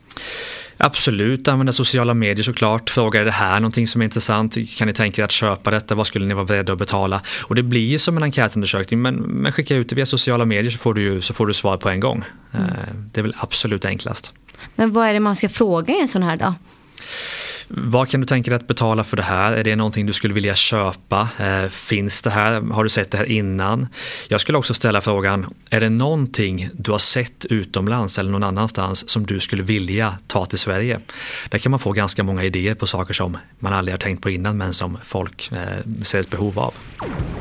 Absolut, 0.77 1.49
använda 1.49 1.73
sociala 1.73 2.15
medier 2.15 2.43
såklart. 2.43 2.91
Fråga 2.91 3.21
är 3.21 3.25
det 3.25 3.31
här 3.31 3.61
någonting 3.61 3.87
som 3.87 4.01
är 4.01 4.05
intressant? 4.05 4.57
Kan 4.77 4.89
ni 4.89 4.95
tänka 4.95 5.23
er 5.23 5.25
att 5.25 5.31
köpa 5.31 5.71
detta? 5.71 5.95
Vad 5.95 6.07
skulle 6.07 6.27
ni 6.27 6.35
vara 6.35 6.45
beredda 6.45 6.73
att 6.73 6.79
betala? 6.79 7.21
Och 7.43 7.55
det 7.55 7.63
blir 7.63 7.87
ju 7.87 7.99
som 7.99 8.17
en 8.17 8.23
enkätundersökning 8.23 9.03
men, 9.03 9.15
men 9.15 9.53
skicka 9.53 9.77
ut 9.77 9.89
det 9.89 9.95
via 9.95 10.07
sociala 10.07 10.45
medier 10.45 10.71
så 10.71 10.79
får 10.79 10.95
du, 10.95 11.21
så 11.21 11.35
får 11.35 11.47
du 11.47 11.55
svar 11.55 11.77
på 11.77 11.89
en 11.89 12.01
gång. 12.01 12.25
Mm. 12.53 12.67
Eh, 12.67 12.73
det 13.13 13.21
är 13.21 13.23
väl 13.23 13.37
absolut 13.39 13.85
enklast. 13.85 14.33
Men 14.75 14.93
vad 14.93 15.09
är 15.09 15.13
det 15.13 15.21
man 15.21 15.37
ska 15.37 15.49
fråga 15.49 15.95
i 15.95 16.01
en 16.01 16.09
sån 16.09 16.23
här 16.23 16.37
då? 16.37 16.55
Vad 17.69 18.09
kan 18.09 18.21
du 18.21 18.27
tänka 18.27 18.51
dig 18.51 18.57
att 18.57 18.67
betala 18.67 19.05
för 19.05 19.17
det 19.17 19.23
här? 19.23 19.53
Är 19.53 19.65
det 19.65 19.77
någonting 19.77 20.07
du 20.07 20.13
skulle 20.13 20.35
vilja 20.35 20.55
köpa? 20.55 21.29
Eh, 21.39 21.69
finns 21.69 22.23
det 22.23 22.31
här? 22.31 22.61
Har 22.61 22.85
du 22.85 22.91
sett 22.91 23.11
det 23.11 23.19
här 23.19 23.25
innan? 23.25 23.87
Jag 24.29 24.41
skulle 24.41 24.59
också 24.59 24.75
ställa 24.75 25.01
frågan, 25.01 25.55
är 25.71 25.81
det 25.81 25.91
någonting 25.91 26.71
du 26.73 26.91
har 26.91 26.99
sett 26.99 27.45
utomlands 27.45 28.19
eller 28.19 28.31
någon 28.31 28.43
annanstans 28.43 29.09
som 29.09 29.27
du 29.27 29.41
skulle 29.41 29.63
vilja 29.63 30.15
ta 30.27 30.47
till 30.47 30.59
Sverige? 30.59 31.01
Där 31.49 31.59
kan 31.59 31.71
man 31.71 31.79
få 31.79 31.93
ganska 31.93 32.23
många 32.23 32.45
idéer 32.45 32.75
på 32.75 32.87
saker 32.87 33.15
som 33.15 33.37
man 33.59 33.73
aldrig 33.73 33.93
har 33.93 33.99
tänkt 33.99 34.23
på 34.23 34.31
innan 34.31 34.57
men 34.57 34.75
som 34.75 34.99
folk 35.05 35.53
eh, 35.53 35.59
ser 36.03 36.21
ett 36.21 36.31
behov 36.31 36.59
av. 36.59 36.75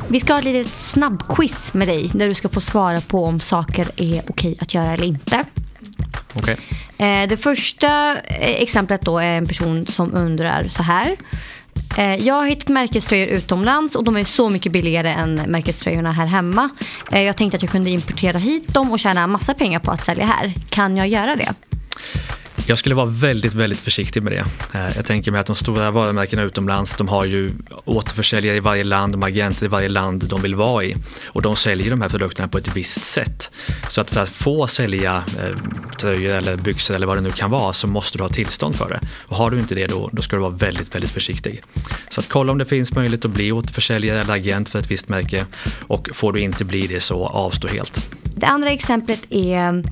Vi 0.08 0.20
ska 0.20 0.32
ha 0.32 0.38
ett 0.38 0.44
litet 0.44 0.76
snabbquiz 0.76 1.74
med 1.74 1.88
dig 1.88 2.10
där 2.14 2.28
du 2.28 2.34
ska 2.34 2.48
få 2.48 2.60
svara 2.60 3.00
på 3.00 3.24
om 3.24 3.40
saker 3.40 3.90
är 3.96 4.22
okej 4.28 4.56
att 4.60 4.74
göra 4.74 4.92
eller 4.92 5.06
inte. 5.06 5.44
Okay. 6.34 6.56
Eh, 6.98 7.28
det 7.28 7.36
första 7.36 8.16
eh, 8.16 8.62
exemplet 8.62 9.02
då 9.02 9.18
är 9.18 9.36
en 9.36 9.46
person 9.46 9.86
som 9.86 10.14
undrar 10.14 10.68
så 10.68 10.82
här. 10.82 11.16
Eh, 11.98 12.26
jag 12.26 12.34
har 12.34 12.46
hittat 12.46 12.68
märkeströjor 12.68 13.28
utomlands 13.28 13.96
och 13.96 14.04
de 14.04 14.16
är 14.16 14.24
så 14.24 14.50
mycket 14.50 14.72
billigare 14.72 15.10
än 15.10 15.34
märkeströjorna 15.34 16.12
här 16.12 16.26
hemma. 16.26 16.68
Eh, 17.12 17.22
jag 17.22 17.36
tänkte 17.36 17.56
att 17.56 17.62
jag 17.62 17.72
kunde 17.72 17.90
importera 17.90 18.38
hit 18.38 18.74
dem 18.74 18.92
och 18.92 18.98
tjäna 18.98 19.26
massa 19.26 19.54
pengar 19.54 19.78
på 19.78 19.90
att 19.90 20.04
sälja 20.04 20.26
här. 20.26 20.54
Kan 20.68 20.96
jag 20.96 21.08
göra 21.08 21.36
det? 21.36 21.54
Jag 22.66 22.78
skulle 22.78 22.94
vara 22.94 23.06
väldigt, 23.06 23.54
väldigt 23.54 23.80
försiktig 23.80 24.22
med 24.22 24.32
det. 24.32 24.44
Eh, 24.78 24.96
jag 24.96 25.04
tänker 25.06 25.30
mig 25.30 25.40
att 25.40 25.46
de 25.46 25.56
stora 25.56 25.90
varumärkena 25.90 26.42
utomlands, 26.42 26.94
de 26.94 27.08
har 27.08 27.24
ju 27.24 27.50
återförsäljare 27.84 28.56
i 28.56 28.60
varje 28.60 28.84
land, 28.84 29.12
de 29.12 29.22
har 29.22 29.28
agenter 29.28 29.64
i 29.64 29.68
varje 29.68 29.88
land 29.88 30.28
de 30.28 30.42
vill 30.42 30.54
vara 30.54 30.84
i. 30.84 30.96
Och 31.26 31.42
de 31.42 31.56
säljer 31.56 31.90
de 31.90 32.00
här 32.00 32.08
produkterna 32.08 32.48
på 32.48 32.58
ett 32.58 32.76
visst 32.76 33.04
sätt. 33.04 33.50
Så 33.88 34.00
att 34.00 34.10
för 34.10 34.22
att 34.22 34.28
få 34.28 34.66
sälja 34.66 35.24
eh, 35.42 35.56
tröjor 35.98 36.32
eller 36.32 36.56
byxor 36.56 36.94
eller 36.94 37.06
vad 37.06 37.16
det 37.16 37.20
nu 37.20 37.30
kan 37.30 37.50
vara 37.50 37.72
så 37.72 37.86
måste 37.86 38.18
du 38.18 38.24
ha 38.24 38.28
tillstånd 38.28 38.76
för 38.76 38.88
det. 38.88 39.00
Och 39.28 39.36
har 39.36 39.50
du 39.50 39.58
inte 39.58 39.74
det 39.74 39.86
då, 39.86 40.10
då 40.12 40.22
ska 40.22 40.36
du 40.36 40.42
vara 40.42 40.52
väldigt, 40.52 40.94
väldigt 40.94 41.10
försiktig. 41.10 41.62
Så 42.08 42.20
att 42.20 42.28
kolla 42.28 42.52
om 42.52 42.58
det 42.58 42.66
finns 42.66 42.94
möjlighet 42.94 43.24
att 43.24 43.30
bli 43.30 43.52
återförsäljare 43.52 44.20
eller 44.20 44.34
agent 44.34 44.68
för 44.68 44.78
ett 44.78 44.90
visst 44.90 45.08
märke. 45.08 45.46
Och 45.86 46.08
får 46.12 46.32
du 46.32 46.40
inte 46.40 46.64
bli 46.64 46.86
det 46.86 47.00
så 47.00 47.26
avstå 47.26 47.68
helt. 47.68 48.10
Det 48.36 48.46
andra 48.46 48.70
exemplet 48.70 49.26
är 49.30 49.82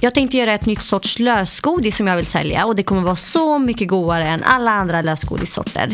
jag 0.00 0.14
tänkte 0.14 0.36
göra 0.36 0.54
ett 0.54 0.66
nytt 0.66 0.82
sorts 0.82 1.18
lösgodis 1.18 1.96
som 1.96 2.06
jag 2.06 2.16
vill 2.16 2.26
sälja 2.26 2.66
och 2.66 2.76
det 2.76 2.82
kommer 2.82 3.02
vara 3.02 3.16
så 3.16 3.58
mycket 3.58 3.88
godare 3.88 4.28
än 4.28 4.42
alla 4.42 4.70
andra 4.70 5.02
lösgodissorter. 5.02 5.88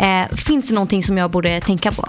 Eh, 0.00 0.36
finns 0.36 0.68
det 0.68 0.74
någonting 0.74 1.02
som 1.02 1.18
jag 1.18 1.30
borde 1.30 1.60
tänka 1.60 1.92
på? 1.92 2.08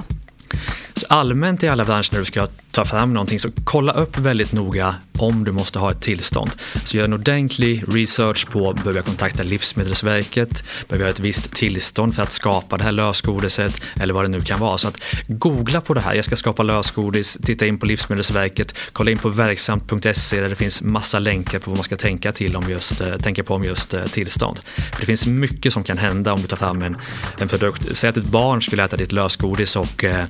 Så 0.94 1.06
allmänt 1.10 1.64
i 1.64 1.68
alla 1.68 1.86
branscher 1.86 2.10
när 2.12 2.20
du 2.20 2.26
ska 2.26 2.48
ta 2.78 2.86
fram 2.86 3.14
någonting 3.14 3.40
så 3.40 3.50
kolla 3.64 3.94
upp 3.94 4.18
väldigt 4.18 4.54
noga 4.54 4.96
om 5.20 5.44
du 5.44 5.52
måste 5.52 5.80
ha 5.80 5.92
ett 5.92 6.02
tillstånd. 6.02 6.52
Så 6.84 6.98
gör 6.98 7.04
en 7.04 7.14
ordentlig 7.14 7.84
research 7.88 8.48
på, 8.50 8.74
behöver 8.74 8.96
jag 8.96 9.06
kontakta 9.06 9.44
Livsmedelsverket? 9.44 10.64
Behöver 10.88 11.06
jag 11.06 11.14
ett 11.14 11.20
visst 11.20 11.54
tillstånd 11.54 12.16
för 12.16 12.24
att 12.24 12.32
skapa 12.32 12.78
det 12.78 12.84
här 12.84 12.92
lösgodiset? 12.92 13.82
Eller 14.00 14.14
vad 14.14 14.24
det 14.24 14.28
nu 14.28 14.42
kan 14.42 14.60
vara. 14.60 14.78
Så 14.78 14.88
att 14.88 15.02
googla 15.28 15.82
på 15.82 15.94
det 15.94 16.00
här, 16.00 16.14
jag 16.14 16.26
ska 16.26 16.36
skapa 16.36 16.64
lösgodis, 16.64 17.38
titta 17.44 17.66
in 17.66 17.80
på 17.80 17.86
Livsmedelsverket, 17.86 18.76
kolla 18.92 19.12
in 19.12 19.18
på 19.18 19.30
verksamt.se 19.30 20.42
där 20.42 20.50
det 20.50 20.56
finns 20.56 20.82
massa 20.82 21.20
länkar 21.20 21.60
på 21.60 21.72
vad 21.72 21.78
man 21.78 21.84
ska 21.84 21.98
tänka, 21.98 22.32
till 22.32 22.56
om 22.56 22.70
just, 22.70 23.02
eh, 23.02 23.18
tänka 23.18 23.44
på 23.44 23.54
om 23.54 23.64
just 23.64 23.94
eh, 23.94 24.04
tillstånd. 24.04 24.60
För 24.60 25.00
det 25.00 25.06
finns 25.06 25.26
mycket 25.26 25.74
som 25.74 25.84
kan 25.84 25.98
hända 25.98 26.34
om 26.34 26.42
du 26.42 26.48
tar 26.48 26.58
fram 26.58 26.82
en, 26.82 26.98
en 27.40 27.48
produkt. 27.48 27.88
Säg 27.98 28.10
att 28.10 28.18
ett 28.18 28.32
barn 28.32 28.62
skulle 28.62 28.84
äta 28.84 28.98
ditt 28.98 29.12
lösgodis 29.12 29.76
och 29.76 30.04
eh, 30.04 30.26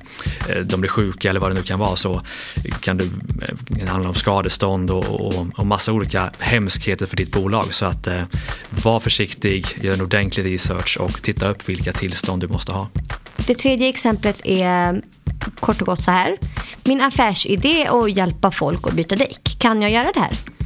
eh 0.48 0.58
de 0.64 0.80
blir 0.80 0.90
sjuka 0.90 1.30
eller 1.30 1.40
vad 1.40 1.50
det 1.50 1.54
nu 1.54 1.62
kan 1.62 1.78
vara 1.78 1.96
så 1.96 2.22
kan 2.80 3.00
eh, 3.00 3.06
det 3.68 3.86
handla 3.86 4.08
om 4.08 4.14
skadestånd 4.14 4.90
och, 4.90 5.04
och, 5.04 5.46
och 5.54 5.66
massa 5.66 5.92
olika 5.92 6.30
hemskheter 6.38 7.06
för 7.06 7.16
ditt 7.16 7.32
bolag. 7.32 7.74
Så 7.74 7.86
att 7.86 8.06
eh, 8.06 8.22
var 8.82 9.00
försiktig, 9.00 9.66
gör 9.80 9.94
en 9.94 10.00
ordentlig 10.00 10.54
research 10.54 10.96
och 11.00 11.22
titta 11.22 11.48
upp 11.48 11.68
vilka 11.68 11.92
tillstånd 11.92 12.42
du 12.42 12.48
måste 12.48 12.72
ha. 12.72 12.88
Det 13.46 13.54
tredje 13.54 13.88
exemplet 13.88 14.40
är 14.44 15.02
kort 15.60 15.80
och 15.80 15.86
gott 15.86 16.02
så 16.02 16.10
här. 16.10 16.38
Min 16.84 17.00
affärsidé 17.00 17.82
är 17.82 18.04
att 18.04 18.16
hjälpa 18.16 18.50
folk 18.50 18.86
att 18.86 18.92
byta 18.92 19.16
däck. 19.16 19.56
Kan 19.58 19.82
jag 19.82 19.90
göra 19.90 20.12
det 20.14 20.20
här? 20.20 20.57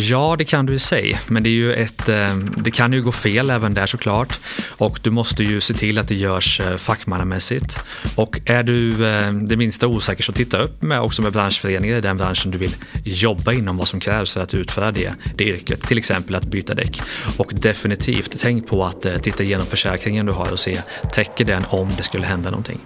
Ja, 0.00 0.34
det 0.38 0.44
kan 0.44 0.66
du 0.66 0.74
i 0.74 0.78
sig, 0.78 1.20
men 1.28 1.42
det, 1.42 1.48
är 1.48 1.52
ju 1.52 1.72
ett, 1.72 2.08
eh, 2.08 2.36
det 2.36 2.70
kan 2.70 2.92
ju 2.92 3.02
gå 3.02 3.12
fel 3.12 3.50
även 3.50 3.74
där 3.74 3.86
såklart. 3.86 4.38
Och 4.68 5.00
du 5.02 5.10
måste 5.10 5.42
ju 5.42 5.60
se 5.60 5.74
till 5.74 5.98
att 5.98 6.08
det 6.08 6.14
görs 6.14 6.60
eh, 6.60 6.76
fackmannamässigt. 6.76 7.78
Och 8.14 8.40
är 8.44 8.62
du 8.62 9.06
eh, 9.06 9.32
det 9.32 9.56
minsta 9.56 9.86
osäker 9.86 10.22
så 10.22 10.32
titta 10.32 10.58
upp 10.58 10.82
med, 10.82 11.00
också 11.00 11.22
med 11.22 11.32
branschföreningar 11.32 11.96
i 11.96 12.00
den 12.00 12.16
branschen 12.16 12.50
du 12.50 12.58
vill 12.58 12.74
jobba 13.04 13.52
inom 13.52 13.76
vad 13.76 13.88
som 13.88 14.00
krävs 14.00 14.32
för 14.32 14.40
att 14.40 14.54
utföra 14.54 14.90
det, 14.90 15.14
det 15.36 15.44
yrket. 15.44 15.82
Till 15.82 15.98
exempel 15.98 16.34
att 16.34 16.46
byta 16.46 16.74
däck. 16.74 17.00
Och 17.36 17.52
definitivt, 17.54 18.36
tänk 18.40 18.66
på 18.66 18.84
att 18.84 19.22
titta 19.22 19.42
igenom 19.42 19.66
försäkringen 19.66 20.26
du 20.26 20.32
har 20.32 20.52
och 20.52 20.58
se, 20.58 20.80
täcker 21.12 21.44
den 21.44 21.64
om 21.68 21.88
det 21.96 22.02
skulle 22.02 22.26
hända 22.26 22.50
någonting? 22.50 22.80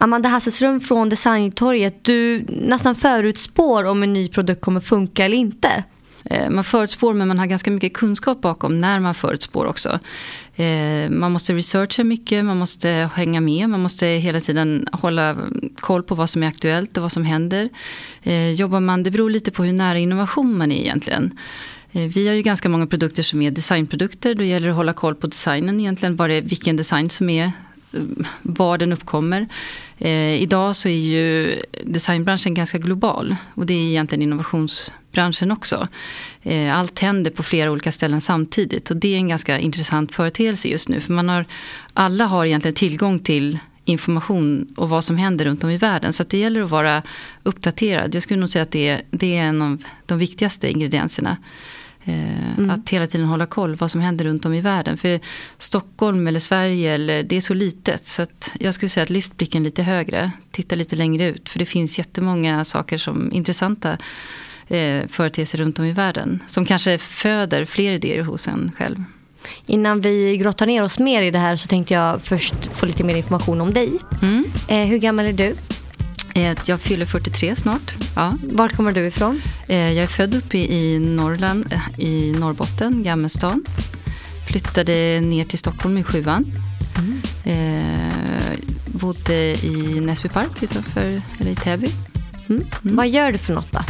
Amanda 0.00 0.28
Hasselström 0.28 0.80
från 0.80 1.08
Designtorget, 1.08 2.04
du 2.04 2.44
nästan 2.48 2.94
förutspår 2.94 3.84
om 3.84 4.02
en 4.02 4.12
ny 4.12 4.28
produkt 4.28 4.60
kommer 4.60 4.80
funka 4.80 5.24
eller 5.24 5.36
inte. 5.36 5.84
Eh, 6.24 6.50
man 6.50 6.64
förutspår 6.64 7.14
men 7.14 7.28
man 7.28 7.38
har 7.38 7.46
ganska 7.46 7.70
mycket 7.70 7.92
kunskap 7.92 8.40
bakom 8.40 8.78
när 8.78 9.00
man 9.00 9.14
förutspår 9.14 9.66
också. 9.66 9.98
Eh, 10.56 11.10
man 11.10 11.32
måste 11.32 11.54
researcha 11.54 12.04
mycket, 12.04 12.44
man 12.44 12.56
måste 12.56 13.10
hänga 13.14 13.40
med, 13.40 13.68
man 13.68 13.80
måste 13.80 14.06
hela 14.06 14.40
tiden 14.40 14.88
hålla 14.92 15.36
koll 15.76 16.02
på 16.02 16.14
vad 16.14 16.30
som 16.30 16.42
är 16.42 16.46
aktuellt 16.46 16.96
och 16.96 17.02
vad 17.02 17.12
som 17.12 17.24
händer. 17.24 17.68
Eh, 18.22 18.50
jobbar 18.50 18.80
man, 18.80 19.02
det 19.02 19.10
beror 19.10 19.30
lite 19.30 19.50
på 19.50 19.64
hur 19.64 19.72
nära 19.72 19.98
innovation 19.98 20.58
man 20.58 20.72
är 20.72 20.80
egentligen. 20.80 21.38
Vi 21.90 22.28
har 22.28 22.34
ju 22.34 22.42
ganska 22.42 22.68
många 22.68 22.86
produkter 22.86 23.22
som 23.22 23.42
är 23.42 23.50
designprodukter. 23.50 24.34
Då 24.34 24.44
gäller 24.44 24.66
det 24.66 24.72
att 24.72 24.76
hålla 24.76 24.92
koll 24.92 25.14
på 25.14 25.26
designen 25.26 25.80
egentligen. 25.80 26.16
Vad 26.16 26.30
det 26.30 26.34
är, 26.34 26.42
vilken 26.42 26.76
design 26.76 27.10
som 27.10 27.30
är 27.30 27.52
var 28.42 28.78
den 28.78 28.92
uppkommer. 28.92 29.48
Eh, 29.98 30.42
idag 30.42 30.76
så 30.76 30.88
är 30.88 30.92
ju 30.92 31.56
designbranschen 31.84 32.54
ganska 32.54 32.78
global 32.78 33.36
och 33.54 33.66
det 33.66 33.74
är 33.74 33.88
egentligen 33.88 34.22
innovationsbranschen 34.22 35.50
också. 35.50 35.88
Eh, 36.42 36.78
allt 36.78 36.98
händer 36.98 37.30
på 37.30 37.42
flera 37.42 37.70
olika 37.70 37.92
ställen 37.92 38.20
samtidigt 38.20 38.90
och 38.90 38.96
det 38.96 39.14
är 39.14 39.16
en 39.16 39.28
ganska 39.28 39.58
intressant 39.58 40.14
företeelse 40.14 40.68
just 40.68 40.88
nu 40.88 41.00
för 41.00 41.12
man 41.12 41.28
har, 41.28 41.44
alla 41.94 42.24
har 42.24 42.46
egentligen 42.46 42.74
tillgång 42.74 43.18
till 43.18 43.58
information 43.84 44.74
och 44.76 44.88
vad 44.88 45.04
som 45.04 45.16
händer 45.16 45.44
runt 45.44 45.64
om 45.64 45.70
i 45.70 45.76
världen. 45.76 46.12
Så 46.12 46.24
det 46.24 46.38
gäller 46.38 46.60
att 46.60 46.70
vara 46.70 47.02
uppdaterad. 47.42 48.14
Jag 48.14 48.22
skulle 48.22 48.40
nog 48.40 48.50
säga 48.50 48.62
att 48.62 48.70
det 48.70 49.00
det 49.10 49.36
är 49.36 49.42
en 49.42 49.62
av 49.62 49.82
de 50.06 50.18
viktigaste 50.18 50.70
ingredienserna. 50.70 51.36
Eh, 52.08 52.58
mm. 52.58 52.70
Att 52.70 52.88
hela 52.88 53.06
tiden 53.06 53.26
hålla 53.26 53.46
koll 53.46 53.76
vad 53.76 53.90
som 53.90 54.00
händer 54.00 54.24
runt 54.24 54.44
om 54.44 54.54
i 54.54 54.60
världen. 54.60 54.96
För 54.96 55.20
Stockholm 55.58 56.26
eller 56.26 56.40
Sverige, 56.40 56.94
eller, 56.94 57.22
det 57.22 57.36
är 57.36 57.40
så 57.40 57.54
litet. 57.54 58.06
Så 58.06 58.26
jag 58.60 58.74
skulle 58.74 58.88
säga 58.88 59.02
att 59.02 59.10
lyft 59.10 59.36
blicken 59.36 59.64
lite 59.64 59.82
högre. 59.82 60.32
Titta 60.50 60.74
lite 60.74 60.96
längre 60.96 61.28
ut. 61.28 61.48
För 61.48 61.58
det 61.58 61.66
finns 61.66 61.98
jättemånga 61.98 62.64
saker 62.64 62.98
som 62.98 63.32
intressanta 63.32 63.98
eh, 64.68 65.06
företeelser 65.08 65.58
runt 65.58 65.78
om 65.78 65.84
i 65.84 65.92
världen. 65.92 66.42
Som 66.46 66.64
kanske 66.64 66.98
föder 66.98 67.64
fler 67.64 67.92
idéer 67.92 68.22
hos 68.22 68.48
en 68.48 68.72
själv. 68.76 69.04
Innan 69.66 70.00
vi 70.00 70.36
grottar 70.36 70.66
ner 70.66 70.82
oss 70.82 70.98
mer 70.98 71.22
i 71.22 71.30
det 71.30 71.38
här 71.38 71.56
så 71.56 71.68
tänkte 71.68 71.94
jag 71.94 72.22
först 72.22 72.66
få 72.66 72.86
lite 72.86 73.04
mer 73.04 73.16
information 73.16 73.60
om 73.60 73.74
dig. 73.74 73.92
Mm. 74.22 74.44
Eh, 74.68 74.88
hur 74.88 74.98
gammal 74.98 75.26
är 75.26 75.32
du? 75.32 75.54
Eh, 76.38 76.56
jag 76.64 76.80
fyller 76.80 77.06
43 77.06 77.56
snart. 77.56 77.94
Ja. 78.14 78.36
Var 78.42 78.68
kommer 78.68 78.92
du 78.92 79.06
ifrån? 79.06 79.42
Eh, 79.68 79.92
jag 79.92 80.04
är 80.04 80.06
född 80.06 80.34
uppe 80.34 80.58
i 80.58 80.98
Norrland, 80.98 81.72
eh, 81.72 82.00
i 82.04 82.32
Norrbotten, 82.32 83.02
Gammelstan. 83.02 83.64
Flyttade 84.46 85.20
ner 85.20 85.44
till 85.44 85.58
Stockholm 85.58 85.98
i 85.98 86.02
sjuan. 86.02 86.52
Mm. 86.98 87.20
Eh, 87.44 88.58
bodde 88.86 89.34
i 89.66 90.00
Näsbypark 90.00 90.62
utanför, 90.62 91.22
eller 91.38 91.50
i 91.50 91.54
Täby. 91.54 91.90
Mm. 92.48 92.64
Vad 92.82 93.08
gör 93.08 93.32
du 93.32 93.38
för 93.38 93.54
något 93.54 93.72
då? 93.72 93.80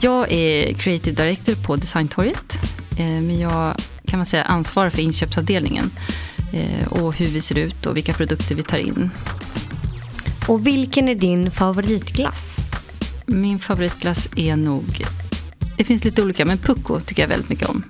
Jag 0.00 0.32
är 0.32 0.72
creative 0.72 1.22
director 1.22 1.54
på 1.54 1.76
Designtorget. 1.76 2.58
Eh, 2.98 3.06
men 3.06 3.40
jag 3.40 3.74
kan 4.06 4.18
man 4.18 4.26
säga 4.26 4.44
ansvarar 4.44 4.90
för 4.90 5.00
inköpsavdelningen. 5.00 5.90
Eh, 6.52 6.88
och 6.88 7.16
hur 7.16 7.26
vi 7.26 7.40
ser 7.40 7.58
ut 7.58 7.86
och 7.86 7.96
vilka 7.96 8.12
produkter 8.12 8.54
vi 8.54 8.62
tar 8.62 8.78
in. 8.78 9.10
Och 10.48 10.66
vilken 10.66 11.08
är 11.08 11.14
din 11.14 11.50
favoritglass? 11.50 12.56
Min 13.26 13.58
favoritglass 13.58 14.28
är 14.36 14.56
nog, 14.56 14.84
det 15.76 15.84
finns 15.84 16.04
lite 16.04 16.22
olika, 16.22 16.44
men 16.44 16.58
Pucko 16.58 17.00
tycker 17.00 17.22
jag 17.22 17.28
väldigt 17.28 17.48
mycket 17.48 17.68
om. 17.68 17.84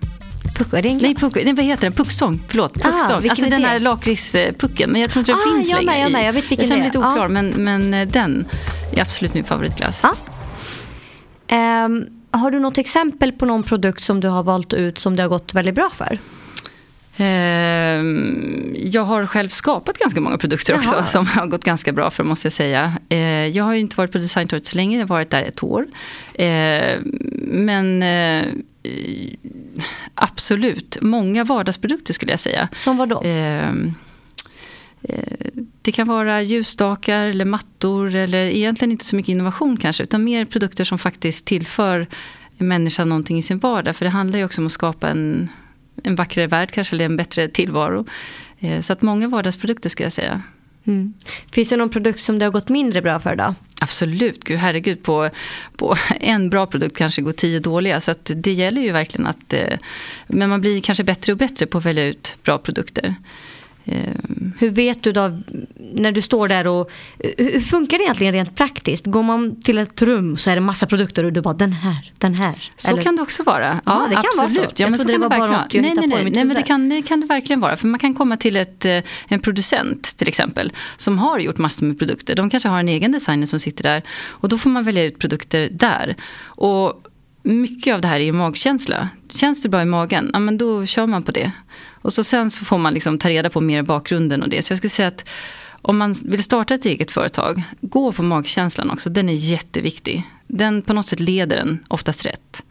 Pucko, 0.56 0.76
är 0.76 0.82
det 0.82 0.88
en 0.88 0.98
glass? 0.98 1.02
Nej, 1.02 1.14
Pucko, 1.14 1.40
nej 1.44 1.52
vad 1.54 1.64
heter 1.64 1.82
den? 1.82 1.92
Puckstång, 1.92 2.40
förlåt. 2.48 2.74
Puckstång. 2.74 3.20
vilken 3.20 3.30
alltså 3.30 3.44
den 3.50 3.64
här 3.64 3.78
lakritspucken, 3.80 4.90
men 4.90 5.00
jag 5.00 5.10
tror 5.10 5.20
inte 5.20 5.32
den 5.32 5.40
Ah, 5.40 5.56
finns 5.56 5.70
jag 5.70 5.84
längre. 5.84 5.90
med, 5.98 6.04
jag 6.04 6.12
med. 6.12 6.24
Jag 6.28 6.32
vet 6.32 6.50
vilken 6.50 6.68
jag 6.68 6.78
det 6.78 6.82
är. 6.82 6.84
lite 6.84 6.98
oklar, 6.98 7.16
Ja. 7.22 7.28
men, 7.28 7.48
men 7.48 7.94
eh, 7.94 8.08
den 8.08 8.46
är 8.92 9.00
absolut 9.02 9.34
min 9.34 9.44
favoritglass. 9.44 10.00
Ja. 10.02 10.14
Ehm, 11.56 12.04
har 12.30 12.50
du 12.50 12.60
något 12.60 12.78
exempel 12.78 13.32
på 13.32 13.46
någon 13.46 13.62
produkt 13.62 14.02
som 14.02 14.20
du 14.20 14.28
har 14.28 14.42
valt 14.42 14.72
ut 14.72 14.98
som 14.98 15.16
det 15.16 15.22
har 15.22 15.28
gått 15.28 15.54
väldigt 15.54 15.74
bra 15.74 15.90
för? 15.94 16.18
Ehm, 17.18 18.74
Jag 18.76 19.02
har 19.02 19.26
själv 19.26 19.48
skapat 19.48 19.98
ganska 19.98 20.20
många 20.20 20.38
produkter 20.38 20.74
också 20.74 20.90
Jaha. 20.92 21.06
som 21.06 21.26
har 21.26 21.46
gått 21.46 21.64
ganska 21.64 21.92
bra 21.92 22.10
för 22.10 22.24
måste 22.24 22.46
jag 22.46 22.52
säga. 22.52 22.92
Eh, 23.08 23.18
Jag 23.46 23.64
har 23.64 23.74
ju 23.74 23.80
inte 23.80 23.96
varit 23.96 24.12
på 24.12 24.18
Designtorget 24.18 24.66
så 24.66 24.76
länge, 24.76 24.96
jag 24.98 25.02
har 25.04 25.08
varit 25.08 25.30
där 25.30 25.42
ett 25.42 25.62
år. 25.62 25.86
Eh, 26.34 26.98
Men 27.42 28.02
eh, 28.02 28.44
absolut, 30.14 30.98
många 31.02 31.44
vardagsprodukter 31.44 32.14
skulle 32.14 32.32
jag 32.32 32.38
säga. 32.40 32.68
Som 32.76 32.96
vad 32.96 33.08
då? 33.08 33.22
Eh, 33.22 33.72
Det 35.82 35.92
kan 35.92 36.08
vara 36.08 36.42
ljusstakar 36.42 37.22
eller 37.22 37.44
mattor 37.44 38.14
eller 38.14 38.44
egentligen 38.44 38.92
inte 38.92 39.04
så 39.04 39.16
mycket 39.16 39.28
innovation 39.28 39.76
kanske 39.76 40.02
utan 40.02 40.24
mer 40.24 40.44
produkter 40.44 40.84
som 40.84 40.98
faktiskt 40.98 41.46
tillför 41.46 42.06
människan 42.58 43.08
någonting 43.08 43.38
i 43.38 43.42
sin 43.42 43.58
vardag. 43.58 43.96
För 43.96 44.04
det 44.04 44.10
handlar 44.10 44.38
ju 44.38 44.44
också 44.44 44.60
om 44.60 44.66
att 44.66 44.72
skapa 44.72 45.08
en, 45.08 45.48
en 46.04 46.14
vackrare 46.14 46.46
värld 46.46 46.70
kanske 46.70 46.96
eller 46.96 47.04
en 47.04 47.16
bättre 47.16 47.48
tillvaro. 47.48 48.06
Eh, 48.60 48.80
Så 48.80 48.92
att 48.92 49.02
många 49.02 49.28
vardagsprodukter 49.28 49.88
ska 49.88 50.02
jag 50.02 50.12
säga. 50.12 50.42
Mm. 50.86 51.14
Finns 51.52 51.68
det 51.68 51.76
någon 51.76 51.88
produkt 51.88 52.20
som 52.20 52.38
det 52.38 52.44
har 52.44 52.52
gått 52.52 52.68
mindre 52.68 53.02
bra 53.02 53.20
för 53.20 53.36
då? 53.36 53.54
Absolut, 53.80 54.44
gud 54.44 54.58
herregud 54.58 55.02
på, 55.02 55.30
på 55.76 55.96
en 56.20 56.50
bra 56.50 56.66
produkt 56.66 56.96
kanske 56.96 57.22
går 57.22 57.32
tio 57.32 57.60
dåliga. 57.60 58.00
Så 58.00 58.10
att 58.10 58.30
det 58.34 58.52
gäller 58.52 58.82
ju 58.82 58.92
verkligen 58.92 59.26
att, 59.26 59.52
eh, 59.52 59.78
men 60.26 60.50
man 60.50 60.60
blir 60.60 60.80
kanske 60.80 61.04
bättre 61.04 61.32
och 61.32 61.38
bättre 61.38 61.66
på 61.66 61.78
att 61.78 61.84
välja 61.84 62.04
ut 62.04 62.36
bra 62.42 62.58
produkter. 62.58 63.14
Ehm, 63.88 64.52
Hur 64.58 64.70
vet 64.70 65.02
du 65.02 65.12
då 65.12 65.38
när 65.94 66.12
du 66.12 66.22
står 66.22 66.48
där 66.48 66.66
och 66.66 66.90
hur 67.18 67.52
hur 67.52 67.60
funkar 67.60 67.98
det 67.98 68.04
egentligen 68.04 68.32
rent 68.32 68.56
praktiskt? 68.56 69.06
Går 69.06 69.22
man 69.22 69.60
till 69.60 69.78
ett 69.78 70.02
rum 70.02 70.36
så 70.36 70.50
är 70.50 70.54
det 70.54 70.60
massa 70.60 70.86
produkter 70.86 71.24
och 71.24 71.32
du 71.32 71.40
bara 71.40 71.54
den 71.54 71.72
här, 71.72 72.12
den 72.18 72.34
här. 72.34 72.70
Så 72.76 72.92
Eller- 72.92 73.02
kan 73.02 73.16
det 73.16 73.22
också 73.22 73.42
vara. 73.42 73.80
Ja, 73.86 74.06
det 74.08 74.14
kan 74.14 74.24
vara 74.36 74.46
absolut. 74.46 74.76
så. 74.76 74.82
Jag 74.82 74.90
men 74.90 74.98
så 74.98 75.04
kan 75.08 75.20
det 75.20 75.28
var 75.28 75.38
bara 75.38 75.50
något 75.62 75.74
jag 75.74 75.80
nej, 75.82 75.90
hittade 75.90 76.06
nej, 76.06 76.18
på 76.18 76.22
nej, 76.24 76.32
nej, 76.32 76.44
men 76.44 76.56
det 76.56 76.62
kan, 76.62 76.88
det 76.88 77.02
kan 77.02 77.20
det 77.20 77.26
verkligen 77.26 77.60
vara. 77.60 77.76
För 77.76 77.88
man 77.88 78.00
kan 78.00 78.14
komma 78.14 78.36
till 78.36 78.56
ett, 78.56 78.84
eh, 78.84 78.98
en 79.28 79.40
producent 79.40 80.16
till 80.16 80.28
exempel 80.28 80.72
som 80.96 81.18
har 81.18 81.38
gjort 81.38 81.58
massor 81.58 81.86
med 81.86 81.98
produkter. 81.98 82.34
De 82.34 82.50
kanske 82.50 82.68
har 82.68 82.80
en 82.80 82.88
egen 82.88 83.12
designer 83.12 83.46
som 83.46 83.60
sitter 83.60 83.82
där 83.82 84.02
och 84.28 84.48
då 84.48 84.58
får 84.58 84.70
man 84.70 84.84
välja 84.84 85.04
ut 85.04 85.18
produkter 85.18 85.68
där. 85.72 86.16
Och 86.44 87.02
mycket 87.42 87.94
av 87.94 88.00
det 88.00 88.08
här 88.08 88.20
är 88.20 88.24
ju 88.24 88.32
magkänsla. 88.32 89.08
Känns 89.34 89.62
det 89.62 89.68
bra 89.68 89.82
i 89.82 89.84
magen, 89.84 90.30
ja 90.32 90.38
men 90.38 90.58
då 90.58 90.86
kör 90.86 91.06
man 91.06 91.22
på 91.22 91.32
det. 91.32 91.52
Och 92.02 92.12
så 92.12 92.24
sen 92.24 92.50
så 92.50 92.64
får 92.64 92.78
man 92.78 92.94
liksom 92.94 93.18
ta 93.18 93.28
reda 93.28 93.50
på 93.50 93.60
mer 93.60 93.82
bakgrunden 93.82 94.42
och 94.42 94.48
det. 94.48 94.62
Så 94.62 94.72
jag 94.72 94.78
skulle 94.78 94.90
säga 94.90 95.08
att 95.08 95.28
om 95.82 95.98
man 95.98 96.14
vill 96.24 96.42
starta 96.42 96.74
ett 96.74 96.84
eget 96.84 97.10
företag, 97.10 97.62
gå 97.80 98.12
på 98.12 98.22
magkänslan 98.22 98.90
också. 98.90 99.10
Den 99.10 99.28
är 99.28 99.32
jätteviktig. 99.32 100.22
Den 100.46 100.82
på 100.82 100.92
något 100.92 101.06
sätt 101.06 101.20
leder 101.20 101.56
en 101.56 101.78
oftast 101.88 102.26
rätt. 102.26 102.64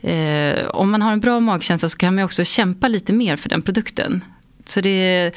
Eh, 0.00 0.68
om 0.68 0.90
man 0.90 1.02
har 1.02 1.12
en 1.12 1.20
bra 1.20 1.40
magkänsla 1.40 1.88
så 1.88 1.98
kan 1.98 2.14
man 2.14 2.24
också 2.24 2.44
kämpa 2.44 2.88
lite 2.88 3.12
mer 3.12 3.36
för 3.36 3.48
den 3.48 3.62
produkten. 3.62 4.24
Så 4.66 4.80
det 4.80 4.90
är 4.90 5.32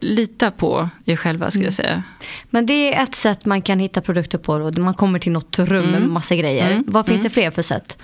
lita 0.00 0.50
på 0.50 0.88
er 1.04 1.16
själva 1.16 1.50
skulle 1.50 1.66
jag 1.66 1.72
säga. 1.72 2.02
Men 2.50 2.66
det 2.66 2.94
är 2.94 3.02
ett 3.02 3.14
sätt 3.14 3.44
man 3.44 3.62
kan 3.62 3.78
hitta 3.78 4.00
produkter 4.00 4.38
på 4.38 4.52
och 4.52 4.78
man 4.78 4.94
kommer 4.94 5.18
till 5.18 5.32
något 5.32 5.58
rum 5.58 5.86
med 5.86 6.02
massa 6.02 6.36
grejer. 6.36 6.70
Mm. 6.70 6.84
Vad 6.86 7.06
finns 7.06 7.22
det 7.22 7.30
fler 7.30 7.50
för 7.50 7.62
sätt? 7.62 7.98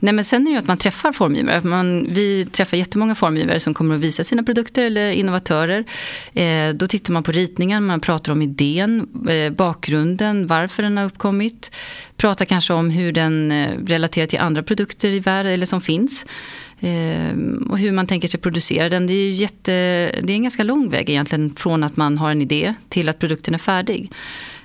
Nej, 0.00 0.14
men 0.14 0.24
sen 0.24 0.42
är 0.42 0.44
det 0.44 0.50
ju 0.50 0.58
att 0.58 0.66
man 0.66 0.78
träffar 0.78 1.12
formgivare. 1.12 1.60
Man, 1.60 2.06
vi 2.10 2.46
träffar 2.46 2.76
jättemånga 2.76 3.14
formgivare 3.14 3.60
som 3.60 3.74
kommer 3.74 3.94
att 3.94 4.00
visa 4.00 4.24
sina 4.24 4.42
produkter 4.42 4.84
eller 4.84 5.10
innovatörer. 5.10 5.84
Eh, 6.32 6.74
då 6.74 6.86
tittar 6.86 7.12
man 7.12 7.22
på 7.22 7.32
ritningen, 7.32 7.86
man 7.86 8.00
pratar 8.00 8.32
om 8.32 8.42
idén, 8.42 9.08
eh, 9.28 9.52
bakgrunden, 9.52 10.46
varför 10.46 10.82
den 10.82 10.96
har 10.96 11.04
uppkommit. 11.04 11.70
Pratar 12.16 12.44
kanske 12.44 12.72
om 12.72 12.90
hur 12.90 13.12
den 13.12 13.52
eh, 13.52 13.78
relaterar 13.86 14.26
till 14.26 14.38
andra 14.38 14.62
produkter 14.62 15.08
i 15.08 15.20
världen 15.20 15.52
eller 15.52 15.66
som 15.66 15.80
finns. 15.80 16.26
Ehm, 16.80 17.66
och 17.70 17.78
hur 17.78 17.92
man 17.92 18.06
tänker 18.06 18.28
sig 18.28 18.40
producera 18.40 18.88
den. 18.88 19.06
Det 19.06 19.12
är, 19.12 19.24
ju 19.24 19.30
jätte, 19.30 19.72
det 20.22 20.32
är 20.32 20.36
en 20.36 20.42
ganska 20.42 20.62
lång 20.62 20.90
väg 20.90 21.10
egentligen 21.10 21.54
från 21.56 21.82
att 21.82 21.96
man 21.96 22.18
har 22.18 22.30
en 22.30 22.42
idé 22.42 22.74
till 22.88 23.08
att 23.08 23.18
produkten 23.18 23.54
är 23.54 23.58
färdig. 23.58 24.12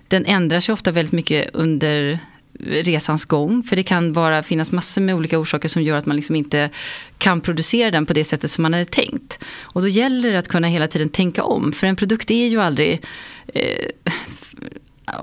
Den 0.07 0.25
ändrar 0.25 0.59
sig 0.59 0.73
ofta 0.73 0.91
väldigt 0.91 1.11
mycket 1.11 1.49
under 1.53 2.19
resans 2.59 3.25
gång. 3.25 3.63
För 3.63 3.75
det 3.75 3.83
kan 3.83 4.13
vara, 4.13 4.43
finnas 4.43 4.71
massor 4.71 5.01
med 5.01 5.15
olika 5.15 5.39
orsaker 5.39 5.69
som 5.69 5.81
gör 5.81 5.97
att 5.97 6.05
man 6.05 6.15
liksom 6.15 6.35
inte 6.35 6.69
kan 7.17 7.41
producera 7.41 7.91
den 7.91 8.05
på 8.05 8.13
det 8.13 8.23
sättet 8.23 8.51
som 8.51 8.61
man 8.61 8.73
hade 8.73 8.85
tänkt. 8.85 9.39
Och 9.61 9.81
då 9.81 9.87
gäller 9.87 10.31
det 10.31 10.39
att 10.39 10.47
kunna 10.47 10.67
hela 10.67 10.87
tiden 10.87 11.09
tänka 11.09 11.43
om. 11.43 11.71
För 11.71 11.87
en 11.87 11.95
produkt 11.95 12.31
är 12.31 12.47
ju 12.47 12.61
aldrig... 12.61 13.01
Eh, 13.47 13.87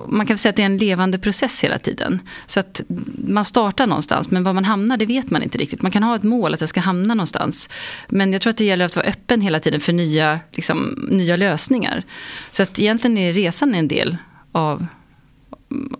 man 0.09 0.27
kan 0.27 0.39
säga 0.39 0.51
att 0.51 0.57
det 0.57 0.63
är 0.63 0.67
en 0.67 0.77
levande 0.77 1.19
process 1.19 1.65
hela 1.65 1.79
tiden. 1.79 2.21
Så 2.47 2.61
att 2.61 2.83
man 3.29 3.45
startar 3.45 3.87
någonstans, 3.87 4.31
men 4.31 4.43
var 4.43 4.53
man 4.53 4.65
hamnar 4.65 4.97
det 4.97 5.07
vet 5.07 5.31
man 5.31 5.43
inte 5.43 5.59
riktigt. 5.59 5.83
Man 5.83 5.91
kan 5.91 6.03
ha 6.03 6.17
ett 6.17 6.23
mål 6.23 6.55
att 6.55 6.61
det 6.61 6.67
ska 6.67 6.81
hamna 6.81 7.15
någonstans. 7.15 7.69
Men 8.09 8.33
jag 8.33 8.43
tror 8.43 8.51
att 8.51 8.57
det 8.57 8.65
gäller 8.65 8.85
att 8.85 8.97
vara 8.97 9.07
öppen 9.07 9.41
hela 9.41 9.61
tiden 9.61 9.81
för 9.81 9.93
nya, 9.93 10.41
liksom, 10.53 11.07
nya 11.11 11.37
lösningar. 11.37 12.05
Så 12.51 12.63
att 12.63 12.79
egentligen 12.79 13.19
är 13.19 13.33
resan 13.33 13.75
en 13.75 13.89
del 13.89 14.17
av, 14.53 14.87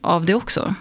av 0.01 0.27
det 0.27 0.35
också. 0.35 0.75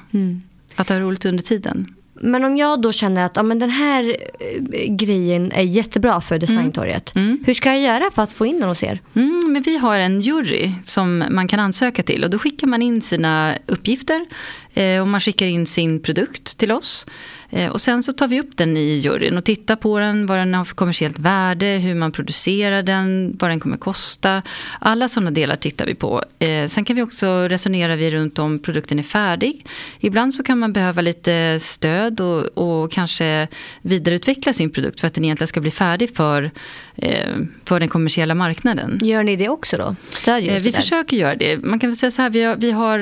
Att 0.76 0.90
ha 0.90 1.00
roligt 1.00 1.26
under 1.26 1.44
tiden. 1.44 1.96
Men 2.22 2.44
om 2.44 2.58
jag 2.58 2.82
då 2.82 2.92
känner 2.92 3.26
att 3.26 3.36
ja, 3.36 3.44
men 3.44 3.60
den 3.60 3.70
här 3.70 4.18
eh, 4.40 4.94
grejen 4.96 5.52
är 5.52 5.62
jättebra 5.62 6.22
för 6.22 6.40
Designtorget. 6.40 7.16
Mm. 7.16 7.44
Hur 7.46 7.54
ska 7.54 7.70
jag 7.70 7.82
göra 7.82 8.12
för 8.12 8.22
att 8.22 8.34
få 8.34 8.46
in 8.46 8.60
den 8.60 8.70
hos 8.70 8.84
er? 8.84 9.02
Mm, 9.16 9.42
men 9.48 9.62
vi 9.62 9.78
har 9.78 10.00
en 10.00 10.22
jury 10.22 10.72
som 10.84 11.24
man 11.30 11.48
kan 11.48 11.60
ansöka 11.60 12.04
till 12.04 12.24
och 12.24 12.30
då 12.30 12.40
skickar 12.40 12.68
man 12.68 12.82
in 12.82 13.02
sina 13.02 13.56
uppgifter 13.66 14.26
eh, 14.74 15.02
och 15.02 15.08
man 15.08 15.22
skickar 15.22 15.46
in 15.46 15.66
sin 15.66 16.02
produkt 16.02 16.58
till 16.58 16.72
oss. 16.72 17.06
Eh, 17.50 17.72
och 17.72 17.82
sen 17.82 18.04
så 18.04 18.14
tar 18.14 18.28
vi 18.28 18.40
upp 18.40 18.58
den 18.58 18.78
i 18.78 18.94
juryn 18.94 19.38
och 19.38 19.44
tittar 19.44 19.76
på 19.76 20.00
den, 20.00 20.26
vad 20.26 20.38
den 20.38 20.54
har 20.54 20.66
för 20.66 20.76
kommersiellt 20.76 21.20
värde, 21.20 21.66
hur 21.66 21.96
man 21.96 22.12
producerar 22.12 22.84
den, 22.84 23.38
vad 23.40 23.50
den 23.50 23.60
kommer 23.60 23.78
kosta. 23.78 24.42
Alla 24.80 25.08
sådana 25.08 25.32
delar 25.32 25.56
tittar 25.56 25.86
vi 25.86 25.96
på. 25.96 26.24
Eh, 26.40 26.66
sen 26.66 26.86
kan 26.86 26.96
vi 26.96 27.02
också 27.02 27.48
resonera 27.48 27.96
vi 27.96 28.12
runt 28.12 28.40
om 28.40 28.60
produkten 28.60 29.00
är 29.00 29.04
färdig. 29.04 29.66
Ibland 30.00 30.34
så 30.34 30.44
kan 30.44 30.60
man 30.60 30.74
behöva 30.74 31.02
lite 31.02 31.58
stöd 31.60 32.22
och, 32.22 32.44
och 32.58 32.92
kanske 32.92 33.48
vidareutveckla 33.82 34.54
sin 34.54 34.70
produkt 34.70 35.00
för 35.00 35.08
att 35.08 35.14
den 35.14 35.24
egentligen 35.24 35.48
ska 35.48 35.62
bli 35.62 35.72
färdig 35.72 36.16
för, 36.16 36.52
eh, 36.96 37.36
för 37.66 37.80
den 37.80 37.90
kommersiella 37.90 38.36
marknaden. 38.36 39.00
Gör 39.04 39.24
ni 39.24 39.36
det 39.36 39.50
också 39.50 39.78
då? 39.78 39.96
Stödjer 40.10 40.60
Vi 40.60 40.72
försöker 40.72 41.18
göra 41.18 41.36
det. 41.36 41.58
Man 41.58 41.80
kan 41.80 41.90
väl 41.90 41.98
säga 41.98 42.12
så 42.12 42.22
här, 42.22 42.30
vi 42.30 42.44
har, 42.44 42.56
vi 42.56 42.72
har, 42.72 43.00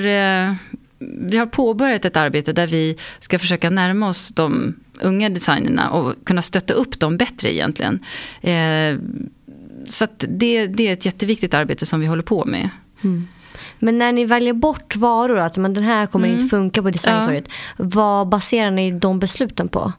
vi 0.99 1.37
har 1.37 1.45
påbörjat 1.45 2.05
ett 2.05 2.17
arbete 2.17 2.53
där 2.53 2.67
vi 2.67 2.97
ska 3.19 3.39
försöka 3.39 3.69
närma 3.69 4.09
oss 4.09 4.29
de 4.29 4.75
unga 5.01 5.29
designerna 5.29 5.89
och 5.89 6.25
kunna 6.25 6.41
stötta 6.41 6.73
upp 6.73 6.99
dem 6.99 7.17
bättre 7.17 7.53
egentligen. 7.53 7.99
Eh, 8.41 8.99
Så 9.89 10.07
det, 10.19 10.67
det 10.67 10.87
är 10.87 10.93
ett 10.93 11.05
jätteviktigt 11.05 11.53
arbete 11.53 11.85
som 11.85 11.99
vi 11.99 12.05
håller 12.07 12.23
på 12.23 12.45
med. 12.45 12.69
Men 13.79 13.97
när 13.97 14.11
ni 14.11 14.25
väljer 14.25 14.53
bort 14.53 14.95
varor, 14.95 15.37
att 15.37 15.57
men 15.57 15.73
den 15.73 15.83
här 15.83 16.05
kommer 16.05 16.27
Mm. 16.27 16.39
inte 16.39 16.49
funka 16.49 16.81
på 16.81 16.89
designtorget. 16.91 17.45
Vad 17.77 18.27
baserar 18.29 18.71
ni 18.71 18.91
de 18.91 19.19
besluten 19.19 19.67
på? 19.67 19.93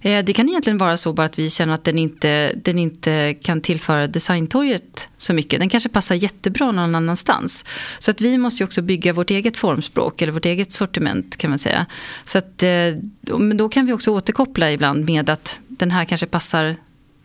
Eh, 0.00 0.24
det 0.24 0.32
kan 0.32 0.48
egentligen 0.48 0.78
vara 0.78 0.96
så 0.96 1.12
bara 1.12 1.26
att 1.26 1.38
vi 1.38 1.50
känner 1.50 1.74
att 1.74 1.84
den 1.84 1.98
inte, 1.98 2.52
den 2.52 2.78
inte 2.78 3.34
kan 3.42 3.60
tillföra 3.60 4.06
designtorget 4.06 5.08
så 5.16 5.34
mycket. 5.34 5.58
Den 5.60 5.68
kanske 5.68 5.88
passar 5.88 6.14
jättebra 6.14 6.72
någon 6.72 6.94
annanstans. 6.94 7.64
Så 7.98 8.10
att 8.10 8.20
vi 8.20 8.38
måste 8.38 8.62
ju 8.62 8.64
också 8.64 8.82
bygga 8.82 9.12
vårt 9.12 9.30
eget 9.30 9.56
formspråk 9.56 10.22
eller 10.22 10.32
vårt 10.32 10.46
eget 10.46 10.72
sortiment 10.72 11.36
kan 11.36 11.50
man 11.50 11.58
säga. 11.58 11.86
Så 12.24 12.38
att, 12.38 12.62
eh, 12.62 12.68
men 13.38 13.56
då 13.56 13.68
kan 13.68 13.86
vi 13.86 13.92
också 13.92 14.10
återkoppla 14.10 14.72
ibland 14.72 15.04
med 15.04 15.30
att 15.30 15.60
den 15.68 15.90
här 15.90 16.04
kanske 16.04 16.26
passar 16.26 16.76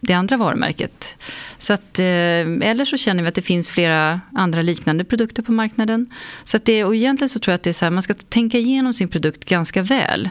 det 0.02 0.14
andra 0.14 0.38
varumärket. 0.38 1.18
Så 1.58 1.74
att, 1.74 2.00
eh, 2.00 2.06
eller 2.06 2.86
så 2.86 2.98
känner 2.98 3.24
vi 3.24 3.30
att 3.30 3.36
det 3.36 3.42
finns 3.42 3.70
flera 3.70 4.22
andra 4.34 4.62
liknande 4.62 5.04
produkter 5.04 5.44
på 5.44 5.52
marknaden. 5.52 6.06
Så 6.44 6.58
att 6.58 6.66
det, 6.66 6.84
och 6.84 6.96
egentligen 6.96 7.30
så 7.30 7.40
tror 7.40 7.52
jag 7.52 7.56
att 7.56 7.64
det 7.64 7.70
är 7.70 7.74
så 7.74 7.86
här, 7.86 7.90
man 7.90 8.04
ska 8.04 8.14
tänka 8.14 8.58
igenom 8.58 8.94
sin 8.94 9.08
produkt 9.08 9.46
ganska 9.46 9.82
väl 9.82 10.30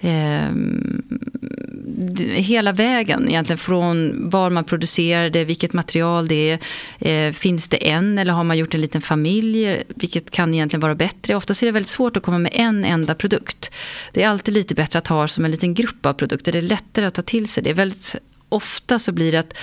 eh, 0.00 0.50
hela 2.34 2.72
vägen 2.72 3.28
egentligen 3.28 3.58
från 3.58 4.12
var 4.30 4.50
man 4.50 4.64
producerar 4.64 5.30
det, 5.30 5.44
vilket 5.44 5.72
material 5.72 6.28
det 6.28 6.50
är. 6.50 6.58
Eh, 6.98 7.32
finns 7.32 7.68
det 7.68 7.88
en 7.88 8.18
eller 8.18 8.32
har 8.32 8.44
man 8.44 8.58
gjort 8.58 8.74
en 8.74 8.80
liten 8.80 9.02
familj? 9.02 9.82
Vilket 9.88 10.30
kan 10.30 10.54
egentligen 10.54 10.80
vara 10.80 10.94
bättre. 10.94 11.34
Oftast 11.34 11.62
är 11.62 11.66
det 11.66 11.72
väldigt 11.72 11.88
svårt 11.88 12.16
att 12.16 12.22
komma 12.22 12.38
med 12.38 12.52
en 12.54 12.84
enda 12.84 13.14
produkt. 13.14 13.70
Det 14.12 14.22
är 14.22 14.28
alltid 14.28 14.54
lite 14.54 14.74
bättre 14.74 14.98
att 14.98 15.08
ha 15.08 15.28
som 15.28 15.44
en 15.44 15.50
liten 15.50 15.74
grupp 15.74 16.06
av 16.06 16.12
produkter. 16.12 16.52
Det 16.52 16.58
är 16.58 16.62
lättare 16.62 17.06
att 17.06 17.14
ta 17.14 17.22
till 17.22 17.48
sig. 17.48 17.62
Det 17.62 17.70
är 17.70 17.74
väldigt 17.74 18.16
Ofta 18.54 18.98
så 18.98 19.12
blir 19.12 19.32
det 19.32 19.38
att 19.38 19.58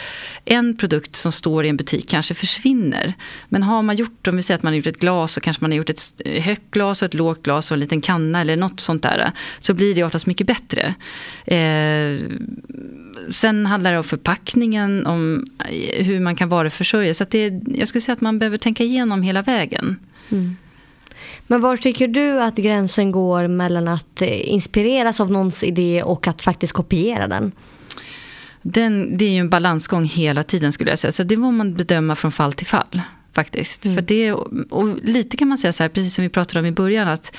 en 0.45 0.77
produkt 0.77 1.15
som 1.15 1.31
står 1.31 1.65
i 1.65 1.69
en 1.69 1.77
butik 1.77 2.09
kanske 2.09 2.33
försvinner. 2.33 3.13
Men 3.49 3.63
har 3.63 3.81
man 3.81 3.95
gjort, 3.95 4.27
om 4.27 4.35
vi 4.35 4.41
säger 4.41 4.57
att 4.57 4.63
man 4.63 4.73
har 4.73 4.77
gjort 4.77 4.87
ett 4.87 4.99
glas 4.99 5.33
så 5.33 5.41
kanske 5.41 5.63
man 5.63 5.71
har 5.71 5.77
gjort 5.77 5.89
ett 5.89 6.21
högt 6.25 6.71
glas 6.71 7.01
och 7.01 7.05
ett 7.05 7.13
lågt 7.13 7.43
glas 7.43 7.71
och 7.71 7.75
en 7.75 7.79
liten 7.79 8.01
kanna 8.01 8.41
eller 8.41 8.57
något 8.57 8.79
sånt 8.79 9.03
där. 9.03 9.31
Så 9.59 9.73
blir 9.73 9.95
det 9.95 10.03
oftast 10.03 10.27
mycket 10.27 10.47
bättre. 10.47 10.95
Eh, 11.45 12.19
sen 13.29 13.65
handlar 13.65 13.91
det 13.91 13.97
om 13.97 14.03
förpackningen, 14.03 15.05
om 15.05 15.45
eh, 15.69 16.05
hur 16.05 16.19
man 16.19 16.35
kan 16.35 16.49
varuförsörja. 16.49 17.13
Så 17.13 17.23
att 17.23 17.31
det, 17.31 17.61
jag 17.75 17.87
skulle 17.87 18.01
säga 18.01 18.13
att 18.13 18.21
man 18.21 18.39
behöver 18.39 18.57
tänka 18.57 18.83
igenom 18.83 19.21
hela 19.21 19.41
vägen. 19.41 19.99
Mm. 20.29 20.55
Men 21.47 21.61
var 21.61 21.77
tycker 21.77 22.07
du 22.07 22.41
att 22.41 22.55
gränsen 22.55 23.11
går 23.11 23.47
mellan 23.47 23.87
att 23.87 24.21
eh, 24.21 24.51
inspireras 24.51 25.19
av 25.19 25.31
någons 25.31 25.63
idé 25.63 26.03
och 26.03 26.27
att 26.27 26.41
faktiskt 26.41 26.73
kopiera 26.73 27.27
den? 27.27 27.51
Den, 28.61 29.17
det 29.17 29.25
är 29.25 29.29
ju 29.29 29.39
en 29.39 29.49
balansgång 29.49 30.05
hela 30.05 30.43
tiden 30.43 30.71
skulle 30.71 30.89
jag 30.89 30.99
säga. 30.99 31.11
Så 31.11 31.23
det 31.23 31.37
må 31.37 31.51
man 31.51 31.73
bedöma 31.73 32.15
från 32.15 32.31
fall 32.31 32.53
till 32.53 32.67
fall. 32.67 33.01
Faktiskt. 33.33 33.83
För 33.83 34.01
det, 34.01 34.33
och 34.69 34.97
lite 35.03 35.37
kan 35.37 35.47
man 35.47 35.57
säga 35.57 35.73
så 35.73 35.83
här, 35.83 35.89
precis 35.89 36.15
som 36.15 36.23
vi 36.23 36.29
pratade 36.29 36.59
om 36.59 36.65
i 36.65 36.71
början. 36.71 37.07
att 37.07 37.37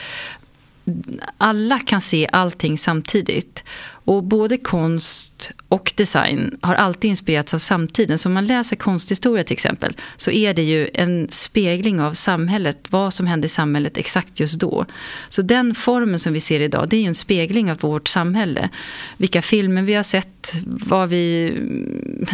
alla 1.39 1.79
kan 1.79 2.01
se 2.01 2.29
allting 2.33 2.79
samtidigt. 2.79 3.65
Och 4.05 4.25
både 4.25 4.57
konst 4.57 5.53
och 5.69 5.93
design 5.97 6.59
har 6.61 6.75
alltid 6.75 7.11
inspirerats 7.11 7.55
av 7.55 7.59
samtiden. 7.59 8.19
Så 8.19 8.29
om 8.29 8.33
man 8.33 8.47
läser 8.47 8.77
konsthistoria 8.77 9.45
till 9.45 9.53
exempel 9.53 9.97
så 10.17 10.31
är 10.31 10.55
det 10.55 10.63
ju 10.63 10.91
en 10.95 11.29
spegling 11.31 12.01
av 12.01 12.13
samhället, 12.13 12.79
vad 12.91 13.15
som 13.15 13.27
hände 13.27 13.47
i 13.47 13.49
samhället 13.49 13.97
exakt 13.97 14.41
just 14.41 14.61
då. 14.61 14.87
Så 15.29 15.43
den 15.43 15.75
formen 15.75 16.19
som 16.19 16.33
vi 16.33 16.41
ser 16.41 16.61
idag, 16.61 16.89
det 16.89 16.97
är 16.97 17.01
ju 17.01 17.07
en 17.07 17.15
spegling 17.15 17.71
av 17.71 17.79
vårt 17.81 18.09
samhälle. 18.09 18.69
Vilka 19.17 19.43
filmer 19.43 19.83
vi 19.83 19.95
har 19.95 20.03
sett, 20.03 20.53
vad 20.65 21.09
vi, 21.09 21.55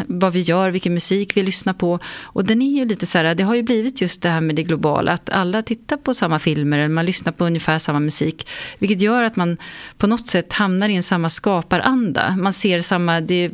vad 0.06 0.32
vi 0.32 0.40
gör, 0.40 0.70
vilken 0.70 0.94
musik 0.94 1.36
vi 1.36 1.42
lyssnar 1.42 1.72
på. 1.72 1.98
Och 2.22 2.44
den 2.44 2.62
är 2.62 2.78
ju 2.78 2.84
lite 2.84 3.06
så 3.06 3.18
här, 3.18 3.34
det 3.34 3.44
har 3.44 3.54
ju 3.54 3.62
blivit 3.62 4.00
just 4.00 4.22
det 4.22 4.28
här 4.28 4.40
med 4.40 4.56
det 4.56 4.62
globala, 4.62 5.12
att 5.12 5.30
alla 5.30 5.62
tittar 5.62 5.96
på 5.96 6.14
samma 6.14 6.38
filmer, 6.38 6.78
eller 6.78 6.88
man 6.88 7.06
lyssnar 7.06 7.32
på 7.32 7.44
ungefär 7.44 7.78
samma 7.78 8.00
musik. 8.00 8.48
Vilket 8.78 9.00
gör 9.00 9.22
att 9.22 9.36
man 9.36 9.56
på 9.96 10.06
något 10.06 10.28
sätt 10.28 10.52
hamnar 10.52 10.88
i 10.88 10.96
en 10.96 11.02
samma 11.02 11.28
skaparanda. 11.62 12.36
Man 12.38 12.52
ser 12.52 12.80
samma, 12.80 13.20
det 13.20 13.34
är 13.34 13.50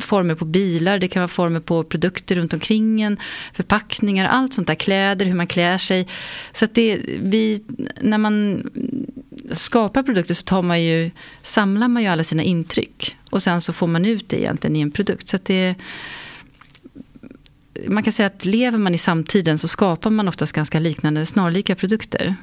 former 0.00 0.34
på 0.34 0.44
bilar, 0.44 0.98
det 0.98 1.08
kan 1.08 1.20
vara 1.20 1.28
former 1.28 1.60
på 1.60 1.84
produkter 1.84 2.36
runt 2.36 2.52
omkring 2.52 3.02
en, 3.02 3.16
förpackningar, 3.52 4.28
allt 4.28 4.54
sånt 4.54 4.66
där, 4.66 4.74
kläder, 4.74 5.26
hur 5.26 5.34
man 5.34 5.46
klär 5.46 5.78
sig. 5.78 6.06
Så 6.52 6.64
att 6.64 6.74
det, 6.74 7.00
vi, 7.20 7.62
när 8.00 8.18
man 8.18 8.62
skapar 9.50 10.02
produkter 10.02 10.34
så 10.34 10.42
tar 10.42 10.62
man 10.62 10.82
ju, 10.82 11.10
samlar 11.42 11.88
man 11.88 12.02
ju 12.02 12.08
alla 12.08 12.24
sina 12.24 12.42
intryck. 12.42 13.16
Och 13.30 13.42
sen 13.42 13.60
så 13.60 13.72
får 13.72 13.86
man 13.86 14.04
ut 14.04 14.28
det 14.28 14.40
egentligen 14.40 14.76
i 14.76 14.80
en 14.80 14.90
produkt. 14.90 15.28
Så 15.28 15.36
att 15.36 15.44
det, 15.44 15.74
man 17.88 18.02
kan 18.02 18.12
säga 18.12 18.26
att 18.26 18.44
lever 18.44 18.78
man 18.78 18.94
i 18.94 18.98
samtiden 18.98 19.58
så 19.58 19.68
skapar 19.68 20.10
man 20.10 20.28
oftast 20.28 20.52
ganska 20.52 20.78
liknande, 20.78 21.26
snarlika 21.26 21.74
produkter. 21.74 22.36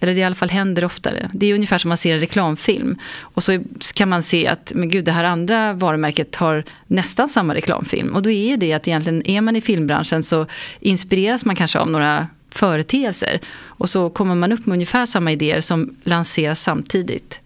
Eller 0.00 0.14
det 0.14 0.20
i 0.20 0.24
alla 0.24 0.34
fall 0.34 0.50
händer 0.50 0.84
oftare. 0.84 1.30
Det 1.34 1.46
är 1.46 1.54
ungefär 1.54 1.78
som 1.78 1.88
man 1.88 1.96
ser 1.96 2.14
en 2.14 2.20
reklamfilm. 2.20 2.96
Och 3.20 3.42
så 3.42 3.58
kan 3.94 4.08
man 4.08 4.22
se 4.22 4.46
att 4.46 4.72
men 4.74 4.88
gud, 4.88 5.04
det 5.04 5.12
här 5.12 5.24
andra 5.24 5.72
varumärket 5.72 6.36
har 6.36 6.64
nästan 6.86 7.28
samma 7.28 7.54
reklamfilm. 7.54 8.14
Och 8.14 8.22
då 8.22 8.30
är 8.30 8.56
det 8.56 8.72
att 8.72 8.88
egentligen 8.88 9.26
är 9.26 9.40
man 9.40 9.56
i 9.56 9.60
filmbranschen 9.60 10.22
så 10.22 10.46
inspireras 10.80 11.44
man 11.44 11.56
kanske 11.56 11.78
av 11.78 11.90
några 11.90 12.28
företeelser. 12.50 13.40
Och 13.64 13.88
så 13.88 14.10
kommer 14.10 14.34
man 14.34 14.52
upp 14.52 14.66
med 14.66 14.74
ungefär 14.74 15.06
samma 15.06 15.32
idéer 15.32 15.60
som 15.60 15.94
lanseras 16.04 16.60
samtidigt. 16.60 17.40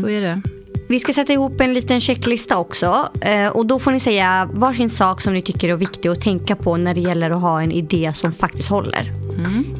Så 0.00 0.08
är 0.08 0.20
det. 0.20 0.42
Vi 0.88 1.00
ska 1.00 1.12
sätta 1.12 1.32
ihop 1.32 1.60
en 1.60 1.74
liten 1.74 2.00
checklista 2.00 2.58
också. 2.58 3.08
Eh, 3.20 3.46
Och 3.48 3.66
då 3.66 3.78
får 3.78 3.92
ni 3.92 4.00
säga 4.00 4.48
varsin 4.52 4.90
sak 4.90 5.20
som 5.20 5.34
ni 5.34 5.42
tycker 5.42 5.68
är 5.68 5.76
viktig 5.76 6.08
att 6.08 6.20
tänka 6.20 6.56
på 6.56 6.76
när 6.76 6.94
det 6.94 7.00
gäller 7.00 7.30
att 7.30 7.40
ha 7.40 7.62
en 7.62 7.72
idé 7.72 8.12
som 8.14 8.32
faktiskt 8.32 8.68
håller. 8.68 9.12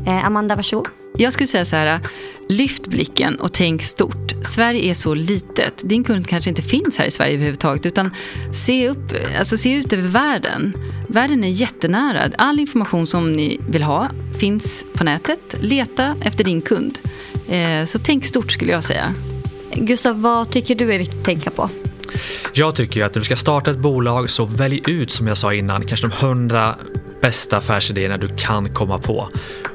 Eh, 0.07 0.27
Amanda, 0.27 0.57
varsågod. 0.57 0.89
Jag 1.21 1.33
skulle 1.33 1.47
säga 1.47 1.65
så 1.65 1.77
här, 1.77 2.01
lyft 2.49 2.87
blicken 2.87 3.37
och 3.37 3.53
tänk 3.53 3.83
stort. 3.83 4.35
Sverige 4.43 4.91
är 4.91 4.95
så 4.95 5.15
litet. 5.15 5.89
Din 5.89 6.05
kund 6.05 6.29
kanske 6.29 6.51
inte 6.51 6.63
finns 6.63 6.99
här 6.99 7.07
i 7.07 7.11
Sverige 7.11 7.35
överhuvudtaget. 7.35 7.87
Utan 7.87 8.11
se, 8.53 8.89
upp, 8.89 9.13
alltså 9.39 9.57
se 9.57 9.73
ut 9.73 9.93
över 9.93 10.09
världen. 10.09 10.73
Världen 11.09 11.45
är 11.45 11.49
jättenära. 11.49 12.31
All 12.39 12.59
information 12.61 13.07
som 13.07 13.31
ni 13.31 13.61
vill 13.69 13.83
ha 13.83 14.11
finns 14.39 14.87
på 14.95 15.05
nätet. 15.05 15.57
Leta 15.61 16.17
efter 16.23 16.45
din 16.45 16.61
kund. 16.63 16.99
Eh, 17.49 17.85
Så 17.85 17.99
tänk 17.99 18.25
stort 18.25 18.53
skulle 18.53 18.73
jag 18.73 18.85
säga. 18.85 19.15
Gustav, 19.75 20.21
vad 20.23 20.51
tycker 20.51 20.75
du 20.75 20.93
är 20.95 20.99
viktigt 20.99 21.19
att 21.19 21.25
tänka 21.25 21.51
på? 21.51 21.71
Jag 22.55 22.75
tycker 22.75 23.05
att 23.05 23.15
när 23.15 23.21
du 23.21 23.25
ska 23.25 23.37
starta 23.37 23.71
ett 23.71 23.79
bolag 23.79 24.31
så 24.31 24.45
välj 24.45 24.81
ut, 24.87 25.11
som 25.11 25.27
jag 25.27 25.39
sa 25.39 25.55
innan, 25.55 25.85
kanske 25.85 26.07
de 26.07 26.13
hundra 26.27 26.75
bästa 27.21 27.57
affärsidéerna 27.57 28.17
du 28.17 28.29
kan 28.29 28.75
komma 28.75 28.99
på. 28.99 29.29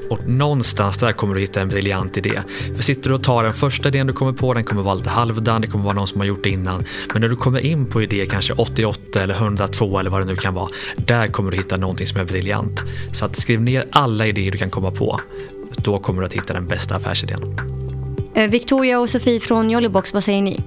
Och 0.09 0.27
någonstans 0.27 0.97
där 0.97 1.11
kommer 1.11 1.35
du 1.35 1.41
hitta 1.41 1.61
en 1.61 1.69
briljant 1.69 2.17
idé. 2.17 2.41
För 2.75 2.83
sitter 2.83 3.09
du 3.09 3.15
och 3.15 3.23
tar 3.23 3.43
den 3.43 3.53
första 3.53 3.87
idén 3.87 4.07
du 4.07 4.13
kommer 4.13 4.33
på, 4.33 4.53
den 4.53 4.63
kommer 4.63 4.83
vara 4.83 4.95
lite 4.95 5.09
halvdan, 5.09 5.61
det 5.61 5.67
kommer 5.67 5.83
vara 5.83 5.93
någon 5.93 6.07
som 6.07 6.21
har 6.21 6.27
gjort 6.27 6.43
det 6.43 6.49
innan. 6.49 6.85
Men 7.13 7.21
när 7.21 7.29
du 7.29 7.35
kommer 7.35 7.59
in 7.59 7.85
på 7.85 8.01
idé 8.01 8.25
kanske 8.29 8.53
88 8.53 9.23
eller 9.23 9.33
102 9.33 9.99
eller 9.99 10.09
vad 10.09 10.21
det 10.21 10.25
nu 10.25 10.35
kan 10.35 10.53
vara, 10.53 10.69
där 10.95 11.27
kommer 11.27 11.51
du 11.51 11.57
hitta 11.57 11.77
någonting 11.77 12.07
som 12.07 12.19
är 12.19 12.25
briljant. 12.25 12.83
Så 13.11 13.25
att 13.25 13.35
skriv 13.35 13.61
ner 13.61 13.83
alla 13.89 14.27
idéer 14.27 14.51
du 14.51 14.57
kan 14.57 14.69
komma 14.69 14.91
på. 14.91 15.19
Då 15.77 15.99
kommer 15.99 16.21
du 16.21 16.25
att 16.25 16.33
hitta 16.33 16.53
den 16.53 16.67
bästa 16.67 16.95
affärsidén. 16.95 17.59
Eh, 18.35 18.49
Victoria 18.49 18.99
och 18.99 19.09
Sofie 19.09 19.39
från 19.39 19.69
Jollybox, 19.69 20.13
vad 20.13 20.23
säger 20.23 20.41
ni? 20.41 20.63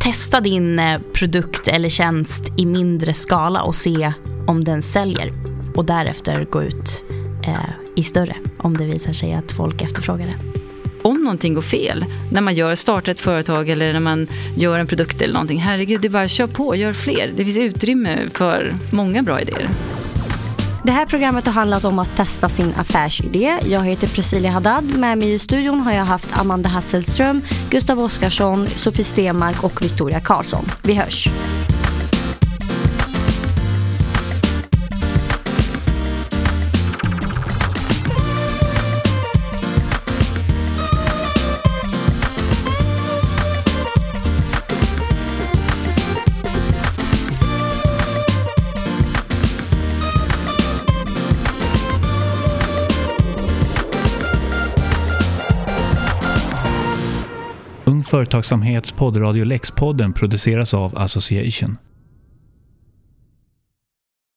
Testa 0.00 0.40
din 0.40 0.78
eh, 0.78 1.00
produkt 1.12 1.68
eller 1.68 1.88
tjänst 1.88 2.42
i 2.56 2.66
mindre 2.66 3.14
skala 3.14 3.62
och 3.62 3.76
se 3.76 4.12
om 4.46 4.64
den 4.64 4.82
säljer. 4.82 5.32
Och 5.74 5.84
därefter 5.84 6.44
gå 6.44 6.62
ut 6.62 7.04
eh, 7.50 7.74
i 7.96 8.02
större 8.02 8.36
om 8.58 8.76
det 8.76 8.84
visar 8.84 9.12
sig 9.12 9.32
att 9.32 9.52
folk 9.52 9.82
efterfrågar 9.82 10.26
det. 10.26 10.34
Om 11.02 11.22
någonting 11.22 11.54
går 11.54 11.62
fel, 11.62 12.04
när 12.32 12.40
man 12.40 12.54
gör, 12.54 12.74
startar 12.74 13.12
ett 13.12 13.20
företag 13.20 13.68
eller 13.68 13.92
när 13.92 14.00
man 14.00 14.26
gör 14.56 14.78
en 14.78 14.86
produkt 14.86 15.22
eller 15.22 15.34
någonting. 15.34 15.58
Herregud, 15.58 16.00
det 16.00 16.08
är 16.08 16.10
bara 16.10 16.28
kör 16.28 16.46
på, 16.46 16.76
gör 16.76 16.92
fler. 16.92 17.32
Det 17.36 17.44
finns 17.44 17.58
utrymme 17.58 18.28
för 18.34 18.76
många 18.92 19.22
bra 19.22 19.40
idéer. 19.40 19.70
Det 20.84 20.92
här 20.92 21.06
programmet 21.06 21.46
har 21.46 21.52
handlat 21.52 21.84
om 21.84 21.98
att 21.98 22.16
testa 22.16 22.48
sin 22.48 22.72
affärsidé. 22.76 23.58
Jag 23.66 23.80
heter 23.80 24.06
Priscilla 24.06 24.50
Haddad. 24.50 24.98
Med 24.98 25.18
mig 25.18 25.32
i 25.32 25.38
studion 25.38 25.80
har 25.80 25.92
jag 25.92 26.04
haft 26.04 26.38
Amanda 26.40 26.68
Hasselström, 26.68 27.42
Gustav 27.70 28.00
Oskarsson, 28.00 28.66
Sofie 28.66 29.04
Stenmark 29.04 29.64
och 29.64 29.82
Victoria 29.82 30.20
Karlsson. 30.20 30.64
Vi 30.82 30.94
hörs! 30.94 31.28
Företagsamhets 58.10 58.92
poddradio 58.92 59.44
Lex-podden 59.44 60.12
produceras 60.12 60.74
av 60.74 60.98
Association. 60.98 61.76